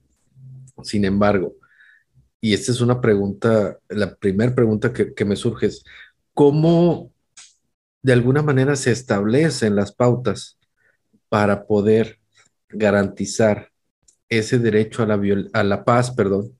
Sin 0.83 1.05
embargo, 1.05 1.55
y 2.41 2.53
esta 2.53 2.72
es 2.72 2.81
una 2.81 3.01
pregunta, 3.01 3.79
la 3.89 4.15
primera 4.15 4.53
pregunta 4.55 4.93
que, 4.93 5.25
me 5.25 5.36
surge 5.36 5.67
es, 5.67 5.84
¿cómo 6.34 7.12
de 8.01 8.13
alguna 8.13 8.41
manera 8.41 8.75
se 8.75 8.91
establecen 8.91 9.75
las 9.75 9.91
pautas 9.91 10.58
para 11.27 11.67
poder 11.67 12.19
garantizar 12.69 13.72
ese 14.29 14.60
derecho 14.60 15.03
a 15.03 15.05
la, 15.05 15.19
a 15.53 15.63
la 15.63 15.84
paz, 15.84 16.12
perdón, 16.12 16.58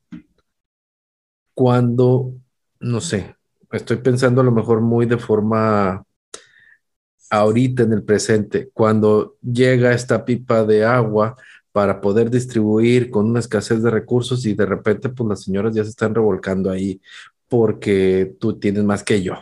cuando, 1.54 2.34
no 2.80 3.00
sé, 3.00 3.36
estoy 3.72 3.98
pensando 3.98 4.42
a 4.42 4.44
lo 4.44 4.52
mejor 4.52 4.82
muy 4.82 5.06
de 5.06 5.18
forma 5.18 6.04
ahorita 7.30 7.84
en 7.84 7.94
el 7.94 8.04
presente, 8.04 8.70
cuando 8.74 9.38
llega 9.42 9.94
esta 9.94 10.26
pipa 10.26 10.64
de 10.64 10.84
agua 10.84 11.36
para 11.72 12.02
poder 12.02 12.30
distribuir 12.30 13.10
con 13.10 13.28
una 13.28 13.40
escasez 13.40 13.84
de 13.84 13.92
recursos 13.92 14.46
y 14.46 14.54
de 14.54 14.66
repente 14.66 15.10
pues 15.10 15.30
las 15.30 15.44
señoras 15.44 15.76
ya 15.76 15.84
se 15.84 15.92
están 15.92 16.16
revolcando 16.16 16.72
ahí 16.72 17.02
porque 17.48 18.36
tú 18.40 18.60
tienes 18.60 18.84
más 18.84 19.04
que 19.04 19.22
yo. 19.22 19.34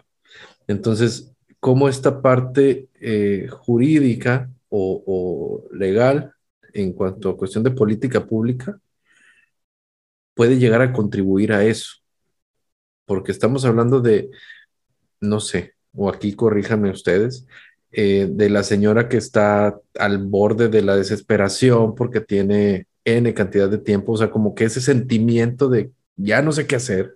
Entonces, 0.68 1.34
¿cómo 1.60 1.90
esta 1.90 2.22
parte 2.22 2.90
eh, 3.00 3.48
jurídica 3.50 4.50
o, 4.70 5.64
legal 5.72 6.34
en 6.74 6.94
cuanto 6.94 7.30
a 7.30 7.38
cuestión 7.38 7.64
de 7.64 7.72
política 7.72 8.26
pública 8.26 8.80
puede 10.34 10.58
llegar 10.58 10.82
a 10.82 10.94
contribuir 10.94 11.54
a 11.54 11.64
eso? 11.64 11.98
Porque 13.06 13.32
estamos 13.32 13.66
hablando 13.66 14.02
de, 14.02 14.30
no 15.22 15.40
sé, 15.40 15.74
o 15.94 16.10
aquí 16.10 16.34
corríjanme 16.34 16.92
ustedes, 16.92 17.48
eh, 17.92 18.28
de 18.30 18.50
la 18.50 18.64
señora 18.64 19.10
que 19.10 19.18
está 19.18 19.80
al 19.98 20.18
borde 20.20 20.68
de 20.70 20.82
la 20.82 20.96
desesperación 20.96 21.96
porque 21.96 22.22
tiene 22.22 22.88
N 23.06 23.34
cantidad 23.34 23.70
de 23.70 23.78
tiempo, 23.78 24.14
o 24.14 24.18
sea, 24.18 24.30
como 24.30 24.54
que 24.56 24.66
ese 24.66 24.82
sentimiento 24.82 25.70
de 25.70 25.92
ya 26.18 26.42
no 26.42 26.52
sé 26.52 26.68
qué 26.68 26.76
hacer 26.76 27.14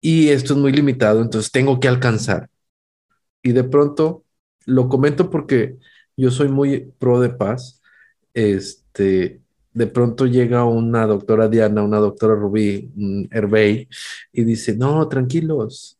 y 0.00 0.28
esto 0.28 0.54
es 0.54 0.60
muy 0.60 0.72
limitado, 0.72 1.22
entonces 1.22 1.50
tengo 1.50 1.80
que 1.80 1.88
alcanzar. 1.88 2.48
Y 3.42 3.52
de 3.52 3.64
pronto 3.64 4.24
lo 4.66 4.88
comento 4.88 5.30
porque 5.30 5.78
yo 6.16 6.30
soy 6.30 6.48
muy 6.48 6.92
pro 6.98 7.20
de 7.20 7.30
paz. 7.30 7.80
Este, 8.34 9.40
de 9.72 9.86
pronto 9.86 10.26
llega 10.26 10.64
una 10.64 11.06
doctora 11.06 11.48
Diana, 11.48 11.82
una 11.82 11.98
doctora 11.98 12.34
Rubí 12.34 12.92
Herbey, 13.30 13.88
y 14.32 14.44
dice, 14.44 14.76
no, 14.76 15.08
tranquilos, 15.08 15.97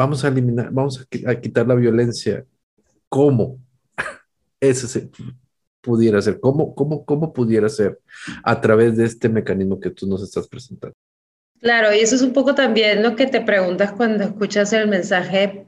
vamos 0.00 0.24
a 0.24 0.28
eliminar, 0.28 0.70
vamos 0.72 1.06
a, 1.26 1.34
quitar 1.40 1.66
la 1.66 1.74
violencia. 1.74 2.46
¿Cómo? 3.06 3.58
Eso 4.58 4.86
se 4.88 5.10
pudiera 5.82 6.22
ser. 6.22 6.40
¿Cómo, 6.40 6.74
cómo, 6.74 7.04
¿Cómo 7.04 7.34
pudiera 7.34 7.68
ser 7.68 8.00
a 8.42 8.58
través 8.58 8.96
de 8.96 9.04
este 9.04 9.28
mecanismo 9.28 9.78
que 9.78 9.90
tú 9.90 10.06
nos 10.06 10.22
estás 10.22 10.48
presentando? 10.48 10.94
Claro, 11.60 11.94
y 11.94 11.98
eso 11.98 12.14
es 12.14 12.22
un 12.22 12.32
poco 12.32 12.54
también 12.54 13.02
lo 13.02 13.14
que 13.14 13.26
te 13.26 13.42
preguntas 13.42 13.92
cuando 13.92 14.24
escuchas 14.24 14.72
el 14.72 14.88
mensaje, 14.88 15.66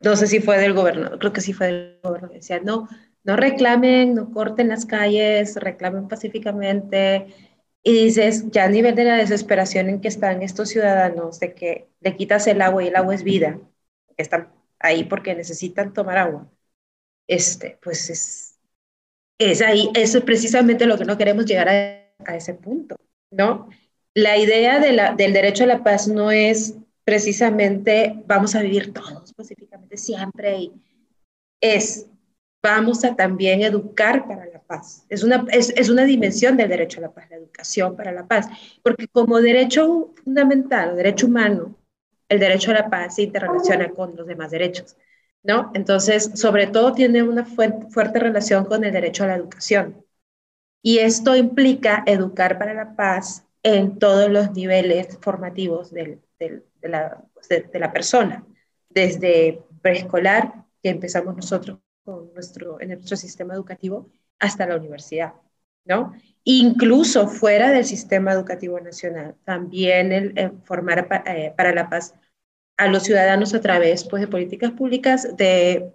no 0.00 0.16
sé 0.16 0.26
si 0.26 0.40
fue 0.40 0.58
del 0.58 0.72
gobierno, 0.72 1.16
creo 1.20 1.32
que 1.32 1.40
sí 1.40 1.52
fue 1.52 1.66
del 1.66 2.00
gobierno, 2.02 2.30
decía, 2.30 2.58
no, 2.58 2.88
no 3.22 3.36
reclamen, 3.36 4.14
no 4.14 4.32
corten 4.32 4.70
las 4.70 4.84
calles, 4.84 5.54
reclamen 5.54 6.08
pacíficamente, 6.08 7.28
y 7.84 7.92
dices, 8.06 8.50
ya 8.50 8.64
a 8.64 8.68
nivel 8.68 8.96
de 8.96 9.04
la 9.04 9.16
desesperación 9.16 9.88
en 9.88 10.00
que 10.00 10.08
están 10.08 10.42
estos 10.42 10.70
ciudadanos, 10.70 11.38
de 11.38 11.54
que 11.54 11.91
le 12.02 12.16
quitas 12.16 12.46
el 12.46 12.62
agua 12.62 12.84
y 12.84 12.88
el 12.88 12.96
agua 12.96 13.14
es 13.14 13.22
vida, 13.24 13.58
están 14.16 14.52
ahí 14.78 15.04
porque 15.04 15.34
necesitan 15.34 15.92
tomar 15.92 16.18
agua, 16.18 16.50
este, 17.26 17.78
pues 17.82 18.10
es, 18.10 18.58
es 19.38 19.62
ahí, 19.62 19.90
eso 19.94 20.18
es 20.18 20.24
precisamente 20.24 20.86
lo 20.86 20.98
que 20.98 21.04
no 21.04 21.18
queremos 21.18 21.46
llegar 21.46 21.68
a, 21.68 22.36
ese 22.36 22.54
punto, 22.54 22.96
¿no? 23.30 23.68
la 24.14 24.36
idea 24.36 24.78
del 24.78 25.32
derecho 25.32 25.64
a 25.64 25.66
la 25.66 25.82
paz 25.82 26.06
no 26.06 26.30
es 26.30 26.76
precisamente 27.04 28.22
vamos 28.26 28.54
a 28.54 28.62
vivir 28.62 28.92
todos 28.92 29.32
pacíficamente 29.32 29.96
siempre 29.96 30.58
y 30.58 30.72
es 31.60 32.06
vamos 32.62 33.04
a 33.04 33.16
también 33.16 33.62
educar 33.62 34.26
para 34.26 34.46
la 34.46 34.60
paz. 34.60 35.04
Es 35.08 35.24
una, 35.24 35.44
es, 35.50 35.88
una 35.88 36.04
dimensión 36.04 36.56
del 36.56 36.68
derecho 36.68 37.00
a 37.00 37.02
la 37.02 37.10
paz, 37.10 37.28
la 37.28 37.36
educación 37.36 37.96
para 37.96 38.12
la 38.12 38.26
paz, 38.26 38.46
porque 38.82 39.08
como 39.08 39.40
derecho 39.40 40.12
fundamental, 40.22 40.96
derecho 40.96 41.26
humano, 41.26 41.74
el 42.32 42.38
derecho 42.38 42.70
a 42.70 42.74
la 42.74 42.90
paz 42.90 43.16
se 43.16 43.22
interrelaciona 43.22 43.90
con 43.90 44.16
los 44.16 44.26
demás 44.26 44.50
derechos, 44.50 44.96
¿no? 45.42 45.70
Entonces, 45.74 46.30
sobre 46.34 46.66
todo 46.66 46.94
tiene 46.94 47.22
una 47.22 47.44
fuerte 47.44 48.18
relación 48.18 48.64
con 48.64 48.84
el 48.84 48.92
derecho 48.92 49.24
a 49.24 49.26
la 49.28 49.36
educación. 49.36 50.04
Y 50.82 50.98
esto 50.98 51.36
implica 51.36 52.02
educar 52.06 52.58
para 52.58 52.72
la 52.74 52.96
paz 52.96 53.44
en 53.62 53.98
todos 53.98 54.30
los 54.30 54.52
niveles 54.52 55.18
formativos 55.20 55.92
de, 55.92 56.20
la, 56.80 57.22
de 57.48 57.78
la 57.78 57.92
persona, 57.92 58.44
desde 58.88 59.62
preescolar, 59.82 60.64
que 60.82 60.88
empezamos 60.88 61.36
nosotros 61.36 61.78
con 62.02 62.32
nuestro, 62.32 62.80
en 62.80 62.88
nuestro 62.88 63.16
sistema 63.16 63.54
educativo 63.54 64.10
hasta 64.38 64.66
la 64.66 64.76
universidad, 64.76 65.34
¿no? 65.84 66.14
Incluso 66.44 67.28
fuera 67.28 67.70
del 67.70 67.84
sistema 67.84 68.32
educativo 68.32 68.80
nacional, 68.80 69.36
también 69.44 70.10
el, 70.12 70.58
formar 70.64 71.06
eh, 71.26 71.52
para 71.56 71.72
la 71.72 71.88
paz 71.88 72.14
a 72.76 72.88
los 72.88 73.04
ciudadanos 73.04 73.54
a 73.54 73.60
través 73.60 74.04
pues, 74.04 74.22
de 74.22 74.28
políticas 74.28 74.72
públicas 74.72 75.36
de, 75.36 75.92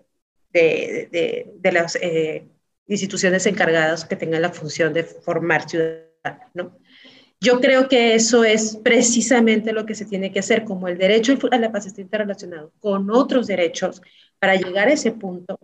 de, 0.51 1.51
de, 1.55 1.72
las 1.72 1.98
eh, 2.01 2.48
instituciones 2.88 3.46
encargadas 3.46 4.05
que 4.05 4.15
tengan 4.15 4.41
la 4.41 4.51
función 4.51 4.93
de 4.93 5.03
formar 5.03 5.69
ciudadanos, 5.69 6.50
¿no? 6.53 6.77
Yo 7.39 7.60
creo 7.60 7.88
que 7.88 8.15
eso 8.15 8.43
es 8.43 8.77
precisamente 8.77 9.72
lo 9.72 9.86
que 9.86 9.93
se 9.93 10.05
tiene 10.05 10.31
que 10.31 10.39
hacer, 10.39 10.63
como 10.63 10.88
el 10.88 10.98
derecho 10.98 11.38
a 11.51 11.60
la 11.60 11.72
paz 11.72 11.86
está 11.86 12.01
interrelacionado 12.01 12.74
con 12.79 13.12
otros 13.12 13.46
derechos, 13.46 14.01
para 14.39 14.55
llegar 14.55 14.88
a 14.88 14.93
ese 14.93 15.12
punto 15.12 15.60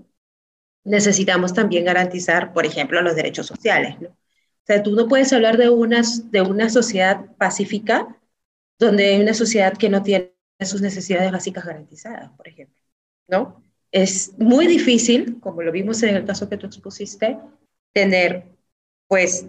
necesitamos 0.83 1.53
también 1.53 1.85
garantizar, 1.85 2.53
por 2.53 2.65
ejemplo, 2.65 3.01
los 3.01 3.15
derechos 3.15 3.47
sociales. 3.47 3.99
¿no? 4.01 4.09
O 4.09 4.65
sea, 4.65 4.83
tú 4.83 4.95
no 4.95 5.07
puedes 5.07 5.31
hablar 5.33 5.57
de, 5.57 5.69
unas, 5.69 6.31
de 6.31 6.41
una 6.41 6.69
sociedad 6.69 7.25
pacífica 7.37 8.19
donde 8.79 9.05
hay 9.05 9.21
una 9.21 9.33
sociedad 9.33 9.77
que 9.77 9.89
no 9.89 10.03
tiene 10.03 10.33
sus 10.59 10.81
necesidades 10.81 11.31
básicas 11.31 11.65
garantizadas, 11.65 12.31
por 12.31 12.47
ejemplo. 12.47 12.77
¿no? 13.27 13.63
Es 13.91 14.33
muy 14.37 14.67
difícil, 14.67 15.39
como 15.39 15.61
lo 15.61 15.71
vimos 15.71 16.01
en 16.03 16.15
el 16.15 16.25
caso 16.25 16.49
que 16.49 16.57
tú 16.57 16.67
expusiste, 16.67 17.37
tener, 17.91 18.45
pues, 19.07 19.47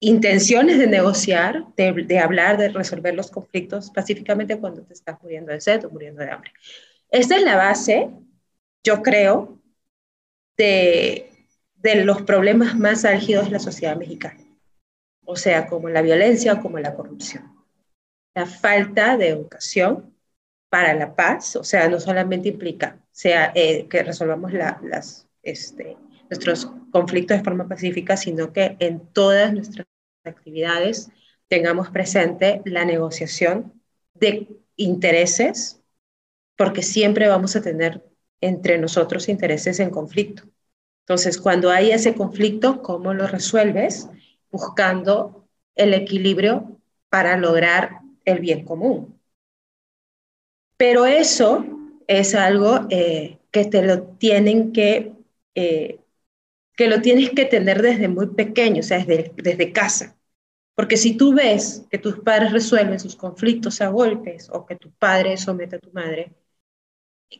intenciones 0.00 0.78
de 0.78 0.86
negociar, 0.86 1.64
de, 1.76 1.92
de 1.92 2.18
hablar, 2.18 2.58
de 2.58 2.68
resolver 2.68 3.14
los 3.14 3.30
conflictos 3.30 3.90
pacíficamente 3.90 4.58
cuando 4.58 4.82
te 4.82 4.94
estás 4.94 5.22
muriendo 5.22 5.52
de 5.52 5.60
sed 5.60 5.84
o 5.84 5.90
muriendo 5.90 6.22
de 6.22 6.30
hambre. 6.30 6.52
Esta 7.10 7.36
es 7.36 7.42
la 7.42 7.56
base, 7.56 8.10
yo 8.82 9.02
creo, 9.02 9.60
de, 10.56 11.30
los 12.04 12.22
problemas 12.22 12.78
más 12.78 13.04
álgidos 13.04 13.46
de 13.46 13.52
la 13.52 13.58
sociedad 13.58 13.96
mexicana, 13.96 14.44
o 15.24 15.36
sea, 15.36 15.66
como 15.66 15.88
la 15.88 16.02
violencia 16.02 16.54
o 16.54 16.60
como 16.60 16.78
la 16.78 16.94
corrupción. 16.94 17.53
La 18.34 18.46
falta 18.46 19.16
de 19.16 19.28
educación 19.28 20.14
para 20.68 20.94
la 20.94 21.14
paz, 21.14 21.56
o 21.56 21.64
sea, 21.64 21.88
no 21.88 22.00
solamente 22.00 22.48
implica 22.48 22.98
eh, 23.22 23.86
que 23.88 24.02
resolvamos 24.02 24.52
este, 25.42 25.96
nuestros 26.28 26.66
conflictos 26.90 27.38
de 27.38 27.44
forma 27.44 27.68
pacífica, 27.68 28.16
sino 28.16 28.52
que 28.52 28.76
en 28.80 29.06
todas 29.12 29.52
nuestras 29.52 29.86
actividades 30.24 31.10
tengamos 31.48 31.90
presente 31.90 32.60
la 32.64 32.84
negociación 32.84 33.80
de 34.14 34.48
intereses, 34.76 35.80
porque 36.56 36.82
siempre 36.82 37.28
vamos 37.28 37.54
a 37.54 37.62
tener 37.62 38.02
entre 38.40 38.78
nosotros 38.78 39.28
intereses 39.28 39.78
en 39.78 39.90
conflicto. 39.90 40.42
Entonces, 41.02 41.38
cuando 41.38 41.70
hay 41.70 41.92
ese 41.92 42.14
conflicto, 42.14 42.82
¿cómo 42.82 43.14
lo 43.14 43.26
resuelves? 43.26 44.08
Buscando 44.50 45.46
el 45.74 45.94
equilibrio 45.94 46.80
para 47.10 47.36
lograr 47.36 48.00
el 48.24 48.40
bien 48.40 48.64
común. 48.64 49.20
Pero 50.76 51.06
eso 51.06 51.64
es 52.06 52.34
algo 52.34 52.86
eh, 52.90 53.38
que 53.50 53.64
te 53.64 53.82
lo 53.82 54.02
tienen 54.02 54.72
que, 54.72 55.12
eh, 55.54 56.00
que 56.76 56.88
lo 56.88 57.00
tienes 57.00 57.30
que 57.30 57.44
tener 57.44 57.82
desde 57.82 58.08
muy 58.08 58.28
pequeño, 58.28 58.80
o 58.80 58.82
sea, 58.82 58.98
desde, 58.98 59.32
desde 59.36 59.72
casa. 59.72 60.16
Porque 60.74 60.96
si 60.96 61.16
tú 61.16 61.34
ves 61.34 61.86
que 61.90 61.98
tus 61.98 62.18
padres 62.20 62.52
resuelven 62.52 62.98
sus 62.98 63.16
conflictos 63.16 63.80
a 63.80 63.88
golpes 63.88 64.50
o 64.50 64.66
que 64.66 64.76
tu 64.76 64.90
padre 64.92 65.36
somete 65.36 65.76
a 65.76 65.78
tu 65.78 65.92
madre, 65.92 66.32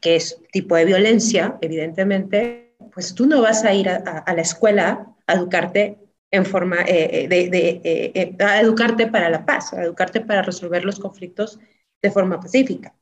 que 0.00 0.16
es 0.16 0.40
tipo 0.52 0.76
de 0.76 0.84
violencia, 0.84 1.58
evidentemente, 1.60 2.76
pues 2.92 3.14
tú 3.14 3.26
no 3.26 3.42
vas 3.42 3.64
a 3.64 3.74
ir 3.74 3.88
a, 3.88 4.24
la 4.26 4.42
escuela 4.42 5.14
a 5.26 5.34
educarte 5.34 5.98
en 6.34 6.44
forma 6.44 6.78
eh, 6.86 7.28
de, 7.28 7.48
de 7.48 7.80
eh, 7.84 8.12
eh, 8.14 8.36
a 8.44 8.60
educarte 8.60 9.06
para 9.06 9.30
la 9.30 9.46
paz, 9.46 9.72
a 9.72 9.84
educarte 9.84 10.20
para 10.20 10.42
resolver 10.42 10.84
los 10.84 10.98
conflictos 10.98 11.60
de 12.02 12.10
forma 12.10 12.40
pacífica. 12.40 12.92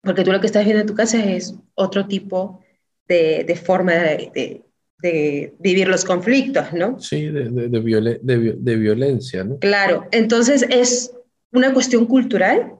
Porque 0.00 0.22
tú 0.22 0.30
lo 0.30 0.40
que 0.40 0.46
estás 0.46 0.64
viendo 0.64 0.82
en 0.82 0.86
tu 0.86 0.94
casa 0.94 1.24
es 1.24 1.56
otro 1.74 2.06
tipo 2.06 2.60
de, 3.08 3.42
de 3.44 3.56
forma 3.56 3.94
de, 3.94 4.62
de, 5.02 5.54
vivir 5.58 5.88
los 5.88 6.04
conflictos, 6.04 6.72
¿no? 6.72 7.00
Sí, 7.00 7.26
de, 7.26 7.50
de, 7.50 8.76
violencia, 8.76 9.42
¿no? 9.42 9.58
Claro, 9.58 10.06
entonces 10.12 10.64
es 10.70 11.12
una 11.50 11.72
cuestión 11.74 12.06
cultural, 12.06 12.76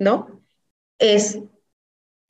¿no? 0.00 0.42
Es 0.98 1.38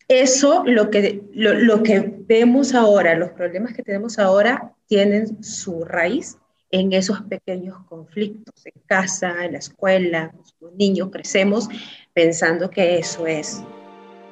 eso, 0.08 0.64
lo 0.66 0.90
que, 0.90 1.22
lo, 1.32 1.82
que 1.82 2.14
vemos 2.26 2.74
ahora, 2.74 3.14
los 3.14 3.30
problemas 3.30 3.72
que 3.72 3.82
tenemos 3.82 4.18
ahora, 4.18 4.74
tienen 4.86 5.42
su 5.42 5.84
raíz 5.84 6.36
en 6.70 6.92
esos 6.92 7.22
pequeños 7.22 7.76
conflictos, 7.88 8.64
en 8.66 8.80
casa, 8.86 9.44
en 9.44 9.52
la 9.52 9.58
escuela, 9.58 10.32
los 10.60 10.72
niños 10.74 11.10
crecemos 11.10 11.68
pensando 12.14 12.70
que 12.70 12.98
eso 12.98 13.26
es, 13.26 13.62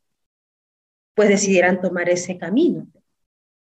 pues 1.15 1.29
decidieran 1.29 1.79
tomar 1.79 2.09
ese 2.09 2.37
camino. 2.37 2.85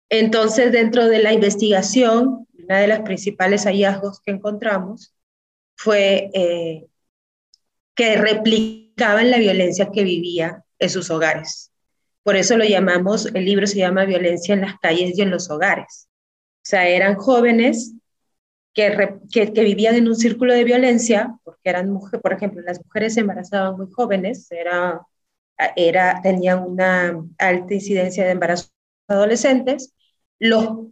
Entonces, 0.08 0.72
dentro 0.72 1.08
de 1.08 1.18
la 1.18 1.34
investigación, 1.34 2.48
una 2.54 2.78
de 2.78 2.90
los 2.90 3.00
principales 3.00 3.64
hallazgos 3.64 4.20
que 4.20 4.34
encontramos 4.34 5.16
fue 5.76 6.30
eh, 6.36 6.86
que 7.96 8.16
replicaban 8.16 9.32
la 9.32 9.40
violencia 9.40 9.90
que 9.92 10.04
vivía 10.04 10.64
en 10.78 10.90
sus 10.92 11.10
hogares. 11.10 11.72
Por 12.22 12.36
eso 12.36 12.56
lo 12.56 12.66
llamamos, 12.66 13.26
el 13.34 13.46
libro 13.46 13.66
se 13.66 13.80
llama 13.80 14.06
Violencia 14.06 14.54
en 14.54 14.62
las 14.62 14.78
calles 14.78 15.18
y 15.18 15.24
en 15.24 15.32
los 15.32 15.50
hogares. 15.50 16.08
O 16.58 16.66
sea, 16.66 16.88
eran 16.88 17.16
jóvenes 17.16 17.96
que, 18.74 19.52
vivían 19.56 19.96
en 19.96 20.08
un 20.08 20.16
círculo 20.16 20.54
de 20.54 20.64
violencia, 20.64 21.38
porque 21.44 21.70
eran 21.70 21.92
mujeres, 21.92 22.22
por 22.22 22.34
ejemplo, 22.34 22.62
las 22.62 22.84
mujeres 22.84 23.14
se 23.14 23.22
embarazaban 23.22 23.78
muy 23.78 23.88
jóvenes, 23.92 24.52
era, 24.52 25.02
era, 25.76 26.22
tenían 26.22 26.64
una 26.64 27.24
alta 27.38 27.74
incidencia 27.74 28.26
de 28.26 28.32
embarazos 28.32 28.74
adolescentes, 29.08 29.94
los 30.40 30.90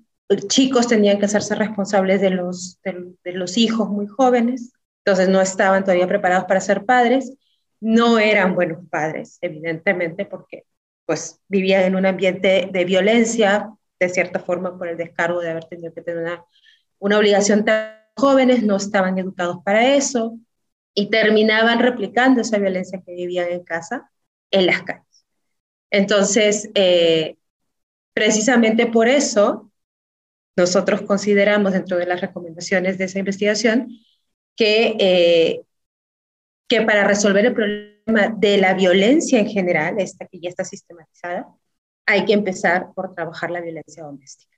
chicos 0.47 0.87
tenían 0.87 1.19
que 1.19 1.25
hacerse 1.25 1.55
responsables 1.55 2.21
de 2.21 2.29
los, 2.29 2.79
de, 2.83 3.33
los 3.33 3.57
hijos 3.57 3.89
muy 3.89 4.07
jóvenes, 4.07 4.73
entonces 5.03 5.29
no 5.29 5.41
estaban 5.41 5.83
todavía 5.83 6.07
preparados 6.07 6.45
para 6.45 6.61
ser 6.61 6.85
padres, 6.85 7.33
no 7.79 8.19
eran 8.19 8.53
buenos 8.53 8.87
padres, 8.89 9.39
evidentemente, 9.41 10.25
porque 10.25 10.65
pues 11.05 11.41
vivían 11.47 11.83
en 11.83 11.95
un 11.95 12.05
ambiente 12.05 12.69
de 12.71 12.85
violencia, 12.85 13.71
de 13.99 14.09
cierta 14.09 14.39
forma 14.39 14.77
por 14.77 14.87
el 14.87 14.97
descargo 14.97 15.41
de 15.41 15.49
haber 15.49 15.65
tenido 15.65 15.93
que 15.93 16.01
tener 16.01 16.23
una 16.23 16.45
una 17.01 17.17
obligación 17.17 17.65
tan 17.65 17.95
jóvenes, 18.15 18.63
no 18.63 18.77
estaban 18.77 19.17
educados 19.17 19.57
para 19.65 19.95
eso 19.95 20.37
y 20.93 21.09
terminaban 21.09 21.79
replicando 21.79 22.41
esa 22.41 22.59
violencia 22.59 23.01
que 23.03 23.13
vivían 23.13 23.49
en 23.49 23.63
casa 23.63 24.11
en 24.51 24.67
las 24.67 24.83
calles. 24.83 25.25
Entonces, 25.89 26.69
eh, 26.75 27.37
precisamente 28.13 28.85
por 28.85 29.07
eso, 29.07 29.71
nosotros 30.55 31.01
consideramos 31.01 31.73
dentro 31.73 31.97
de 31.97 32.05
las 32.05 32.21
recomendaciones 32.21 32.99
de 32.99 33.05
esa 33.05 33.19
investigación 33.19 33.89
que, 34.55 34.95
eh, 34.99 35.61
que 36.67 36.81
para 36.83 37.03
resolver 37.07 37.47
el 37.47 37.53
problema 37.55 38.35
de 38.37 38.57
la 38.57 38.75
violencia 38.75 39.39
en 39.39 39.47
general, 39.47 39.99
esta 39.99 40.27
que 40.27 40.39
ya 40.39 40.49
está 40.49 40.63
sistematizada, 40.63 41.47
hay 42.05 42.25
que 42.25 42.33
empezar 42.33 42.93
por 42.93 43.15
trabajar 43.15 43.49
la 43.49 43.61
violencia 43.61 44.03
doméstica, 44.03 44.55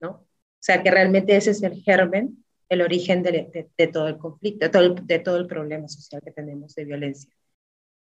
¿no? 0.00 0.26
O 0.62 0.64
sea, 0.64 0.80
que 0.80 0.92
realmente 0.92 1.34
ese 1.34 1.50
es 1.50 1.62
el 1.64 1.82
germen, 1.82 2.44
el 2.68 2.82
origen 2.82 3.24
de, 3.24 3.68
todo 3.92 4.06
el 4.06 4.16
conflicto, 4.16 4.64
de 4.64 4.70
todo 4.70 4.82
el, 4.84 5.06
de 5.08 5.18
todo 5.18 5.36
el 5.36 5.48
problema 5.48 5.88
social 5.88 6.22
que 6.24 6.30
tenemos 6.30 6.76
de 6.76 6.84
violencia, 6.84 7.28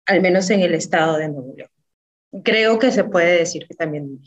al 0.05 0.21
menos 0.21 0.49
en 0.49 0.61
el 0.61 0.73
estado 0.73 1.17
de 1.17 1.27
Nuevo 1.27 1.53
León. 1.57 1.69
Creo 2.45 2.79
que 2.79 2.93
se 2.93 3.03
puede 3.03 3.39
decir 3.39 3.67
que 3.67 3.75
también 3.75 4.21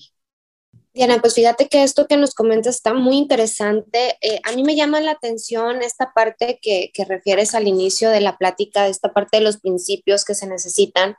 Diana, 0.92 1.18
pues 1.18 1.34
fíjate 1.34 1.66
que 1.68 1.82
esto 1.82 2.06
que 2.06 2.18
nos 2.18 2.34
comentas 2.34 2.74
está 2.74 2.92
muy 2.92 3.16
interesante. 3.16 4.18
Eh, 4.20 4.40
a 4.44 4.52
mí 4.52 4.64
me 4.64 4.76
llama 4.76 5.00
la 5.00 5.12
atención 5.12 5.80
esta 5.80 6.12
parte 6.12 6.58
que, 6.60 6.90
que, 6.92 7.06
refieres 7.06 7.54
al 7.54 7.68
inicio 7.68 8.10
de 8.10 8.20
la 8.20 8.36
plática, 8.36 8.86
esta 8.86 9.14
parte 9.14 9.38
de 9.38 9.44
los 9.44 9.60
principios 9.60 10.26
que 10.26 10.34
se 10.34 10.46
necesitan 10.46 11.16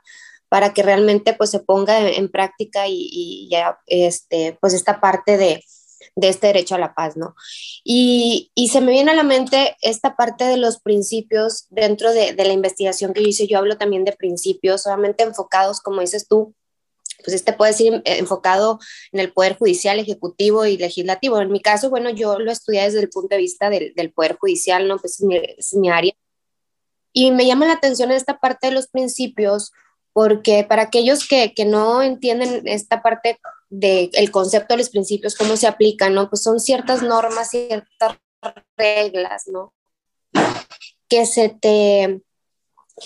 para 0.48 0.72
que 0.72 0.84
realmente 0.84 1.32
pues 1.32 1.50
se 1.50 1.58
ponga 1.58 2.10
en, 2.10 2.30
práctica 2.30 2.86
y, 2.86 3.08
y, 3.10 3.48
ya 3.50 3.78
este, 3.86 4.56
pues 4.60 4.72
esta 4.72 5.00
parte 5.00 5.36
de, 5.36 5.64
de 6.16 6.28
este 6.28 6.48
derecho 6.48 6.74
a 6.74 6.78
la 6.78 6.94
paz, 6.94 7.16
¿no? 7.16 7.34
Y, 7.84 8.50
se 8.70 8.80
me 8.80 8.92
viene 8.92 9.10
a 9.10 9.14
la 9.14 9.22
mente 9.22 9.76
esta 9.82 10.16
parte 10.16 10.44
de 10.44 10.56
los 10.56 10.80
principios 10.80 11.66
dentro 11.70 12.12
de, 12.12 12.34
la 12.34 12.52
investigación 12.52 13.12
que 13.12 13.22
yo 13.22 13.28
hice. 13.28 13.46
Yo 13.46 13.58
hablo 13.58 13.76
también 13.76 14.04
de 14.04 14.12
principios, 14.12 14.82
solamente 14.82 15.22
enfocados, 15.22 15.80
como 15.80 16.00
dices 16.00 16.26
tú, 16.26 16.54
pues 17.24 17.34
este 17.34 17.52
puede 17.52 17.72
ser 17.72 18.02
enfocado 18.04 18.78
en 19.12 19.20
el 19.20 19.32
poder 19.32 19.56
judicial, 19.56 19.98
ejecutivo 19.98 20.66
y 20.66 20.76
legislativo. 20.76 21.38
En 21.40 21.52
mi 21.52 21.60
caso, 21.60 21.90
bueno, 21.90 22.10
yo 22.10 22.38
lo 22.38 22.50
estudié 22.50 22.82
desde 22.82 23.00
el 23.00 23.10
punto 23.10 23.34
de 23.34 23.42
vista 23.42 23.70
del, 23.70 24.12
poder 24.14 24.36
judicial, 24.38 24.88
¿no? 24.88 24.98
Pues 24.98 25.20
es 25.20 25.22
mi, 25.22 25.40
mi 25.80 25.90
área. 25.90 26.12
Y 27.12 27.30
me 27.30 27.46
llama 27.46 27.66
la 27.66 27.74
atención 27.74 28.10
esta 28.10 28.38
parte 28.38 28.68
de 28.68 28.72
los 28.72 28.88
principios 28.88 29.72
porque 30.12 30.64
para 30.68 30.82
aquellos 30.82 31.26
que, 31.26 31.54
que 31.54 31.64
no 31.64 32.02
entienden 32.02 32.66
esta 32.66 33.02
parte 33.02 33.38
del 33.72 34.30
concepto 34.30 34.74
de 34.74 34.78
los 34.78 34.90
principios, 34.90 35.34
cómo 35.34 35.56
se 35.56 35.66
aplican, 35.66 36.12
¿no? 36.12 36.28
Pues 36.28 36.42
son 36.42 36.60
ciertas 36.60 37.02
normas, 37.02 37.48
ciertas 37.48 38.18
reglas, 38.76 39.44
¿no? 39.46 39.72
Que 41.08 41.24
se 41.24 41.48
te, 41.48 42.20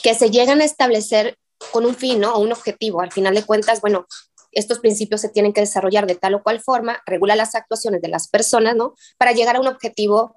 que 0.03 0.15
se 0.15 0.31
llegan 0.31 0.61
a 0.61 0.65
establecer 0.65 1.39
con 1.71 1.87
un 1.87 1.95
fin, 1.95 2.19
¿no? 2.19 2.35
O 2.35 2.41
un 2.41 2.51
objetivo. 2.51 3.01
Al 3.01 3.13
final 3.13 3.37
de 3.37 3.45
cuentas, 3.45 3.81
bueno, 3.81 4.07
estos 4.51 4.81
principios 4.81 5.21
se 5.21 5.29
tienen 5.29 5.53
que 5.53 5.61
desarrollar 5.61 6.05
de 6.05 6.17
tal 6.17 6.35
o 6.35 6.43
cual 6.43 6.61
forma, 6.61 7.01
regula 7.07 7.37
las 7.37 7.55
actuaciones 7.55 8.03
de 8.03 8.09
las 8.09 8.27
personas, 8.27 8.75
¿no? 8.75 8.97
Para 9.19 9.31
llegar 9.31 9.55
a 9.55 9.61
un 9.61 9.69
objetivo 9.69 10.35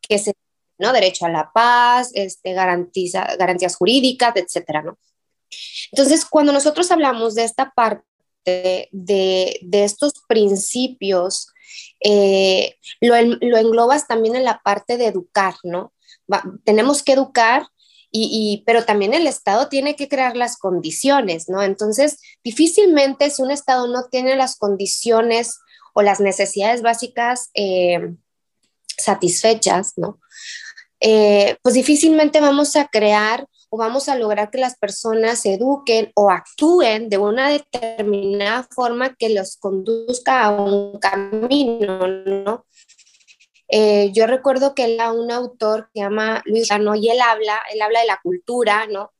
que 0.00 0.20
se, 0.20 0.34
¿no? 0.78 0.92
Derecho 0.92 1.26
a 1.26 1.30
la 1.30 1.50
paz, 1.52 2.12
este, 2.14 2.52
garantiza, 2.52 3.34
garantías 3.36 3.74
jurídicas, 3.74 4.36
etcétera, 4.36 4.82
¿no? 4.82 4.98
Entonces, 5.90 6.24
cuando 6.24 6.52
nosotros 6.52 6.92
hablamos 6.92 7.34
de 7.34 7.42
esta 7.42 7.72
parte 7.72 8.07
de, 8.92 9.60
estos 9.72 10.12
principios, 10.28 11.48
eh, 12.00 12.76
lo, 13.00 13.16
englobas 13.16 14.06
también 14.06 14.36
en 14.36 14.44
la 14.44 14.60
parte 14.62 14.96
de 14.96 15.06
educar, 15.06 15.54
¿no? 15.62 15.92
tenemos 16.64 17.02
que 17.02 17.12
educar, 17.12 17.66
y, 18.10 18.62
pero 18.66 18.84
también 18.84 19.12
el 19.12 19.26
Estado 19.26 19.68
tiene 19.68 19.94
que 19.94 20.08
crear 20.08 20.36
las 20.36 20.56
condiciones, 20.56 21.48
¿no? 21.48 21.62
Entonces, 21.62 22.18
difícilmente 22.42 23.28
si 23.28 23.42
un 23.42 23.50
Estado 23.50 23.86
no 23.86 24.04
tiene 24.10 24.34
las 24.34 24.56
condiciones 24.56 25.58
o 25.92 26.00
las 26.00 26.18
necesidades 26.18 26.80
básicas 26.80 27.50
eh, 27.52 28.14
satisfechas, 28.96 29.92
¿no? 29.96 30.20
Eh, 31.00 31.56
pues 31.62 31.74
difícilmente 31.74 32.40
vamos 32.40 32.76
a 32.76 32.88
crear 32.88 33.46
o 33.70 33.76
vamos 33.76 34.08
a 34.08 34.16
lograr 34.16 34.50
que 34.50 34.58
las 34.58 34.76
personas 34.76 35.40
se 35.40 35.54
eduquen 35.54 36.10
o 36.14 36.30
actúen 36.30 37.08
de 37.08 37.18
una 37.18 37.50
determinada 37.50 38.66
forma 38.70 39.14
que 39.14 39.28
los 39.28 39.56
conduzca 39.56 40.44
a 40.44 40.50
un 40.50 40.98
camino, 40.98 42.06
¿no? 42.06 42.66
Eh, 43.68 44.10
yo 44.12 44.26
recuerdo 44.26 44.74
que 44.74 44.94
era 44.94 45.12
un 45.12 45.30
autor 45.30 45.90
que 45.92 46.00
se 46.00 46.04
llama 46.04 46.42
Luis 46.46 46.68
Rano 46.68 46.94
y 46.94 47.10
él 47.10 47.20
habla, 47.20 47.60
él 47.72 47.82
habla 47.82 48.00
de 48.00 48.06
la 48.06 48.20
cultura, 48.22 48.86
¿no? 48.86 49.12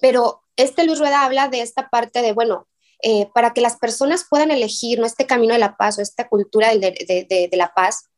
Pero 0.00 0.42
este 0.54 0.84
Luis 0.84 1.00
Rueda 1.00 1.24
habla 1.24 1.48
de 1.48 1.62
esta 1.62 1.88
parte 1.90 2.22
de, 2.22 2.32
bueno, 2.32 2.68
eh, 3.02 3.28
para 3.34 3.52
que 3.52 3.60
las 3.60 3.76
personas 3.76 4.24
puedan 4.28 4.50
elegir 4.50 4.98
¿no? 4.98 5.06
este 5.06 5.26
camino 5.26 5.52
de 5.52 5.58
la 5.58 5.76
paz 5.76 5.98
o 5.98 6.02
esta 6.02 6.28
cultura 6.28 6.72
de, 6.74 6.78
de, 6.80 7.48
de 7.50 7.56
la 7.56 7.74
paz, 7.74 8.08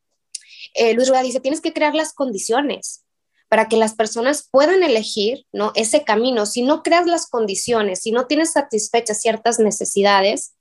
eh, 0.73 0.93
Luis 0.93 1.09
Rueda 1.09 1.23
dice, 1.23 1.39
tienes 1.39 1.61
que 1.61 1.73
crear 1.73 1.95
las 1.95 2.13
condiciones 2.13 3.03
para 3.49 3.67
que 3.67 3.77
las 3.77 3.95
personas 3.95 4.47
puedan 4.49 4.83
elegir 4.83 5.45
¿no? 5.51 5.71
ese 5.75 6.03
camino. 6.03 6.45
Si 6.45 6.61
no 6.61 6.83
creas 6.83 7.07
las 7.07 7.27
condiciones, 7.27 8.01
si 8.01 8.11
no 8.11 8.27
tienes 8.27 8.53
satisfechas 8.53 9.21
ciertas 9.21 9.59
necesidades, 9.59 10.53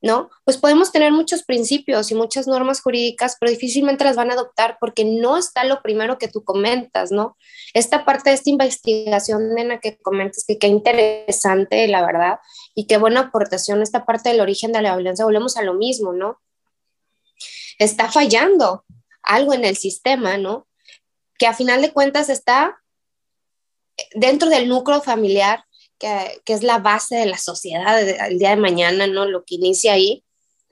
¿no? 0.00 0.30
Pues 0.44 0.58
podemos 0.58 0.92
tener 0.92 1.12
muchos 1.12 1.42
principios 1.42 2.10
y 2.10 2.14
muchas 2.14 2.46
normas 2.46 2.80
jurídicas, 2.80 3.36
pero 3.38 3.50
difícilmente 3.50 4.04
las 4.04 4.16
van 4.16 4.30
a 4.30 4.34
adoptar 4.34 4.78
porque 4.80 5.04
no 5.04 5.36
está 5.36 5.64
lo 5.64 5.82
primero 5.82 6.18
que 6.18 6.28
tú 6.28 6.44
comentas, 6.44 7.10
¿no? 7.10 7.36
Esta 7.74 8.04
parte 8.04 8.30
de 8.30 8.36
esta 8.36 8.50
investigación, 8.50 9.58
en 9.58 9.68
la 9.68 9.80
que 9.80 9.98
comentas, 9.98 10.44
que 10.46 10.58
qué 10.58 10.68
interesante, 10.68 11.88
la 11.88 12.06
verdad, 12.06 12.38
y 12.74 12.86
qué 12.86 12.96
buena 12.96 13.20
aportación 13.20 13.82
esta 13.82 14.06
parte 14.06 14.28
del 14.28 14.40
origen 14.40 14.72
de 14.72 14.82
la 14.82 14.94
violencia, 14.94 15.24
volvemos 15.24 15.56
a 15.56 15.62
lo 15.62 15.74
mismo, 15.74 16.12
¿no? 16.12 16.40
Está 17.78 18.10
fallando 18.10 18.84
algo 19.22 19.52
en 19.52 19.64
el 19.64 19.76
sistema, 19.76 20.38
¿no? 20.38 20.67
Que 21.38 21.46
a 21.46 21.54
final 21.54 21.80
de 21.80 21.92
cuentas 21.92 22.28
está 22.28 22.78
dentro 24.14 24.48
del 24.48 24.68
núcleo 24.68 25.00
familiar, 25.00 25.64
que, 25.98 26.40
es 26.46 26.62
la 26.62 26.78
base 26.78 27.16
de 27.16 27.26
la 27.26 27.38
sociedad 27.38 28.00
el 28.00 28.38
día 28.38 28.50
de 28.50 28.56
mañana, 28.56 29.06
¿no? 29.06 29.26
Lo 29.26 29.44
que 29.44 29.56
inicia 29.56 29.92
ahí, 29.92 30.24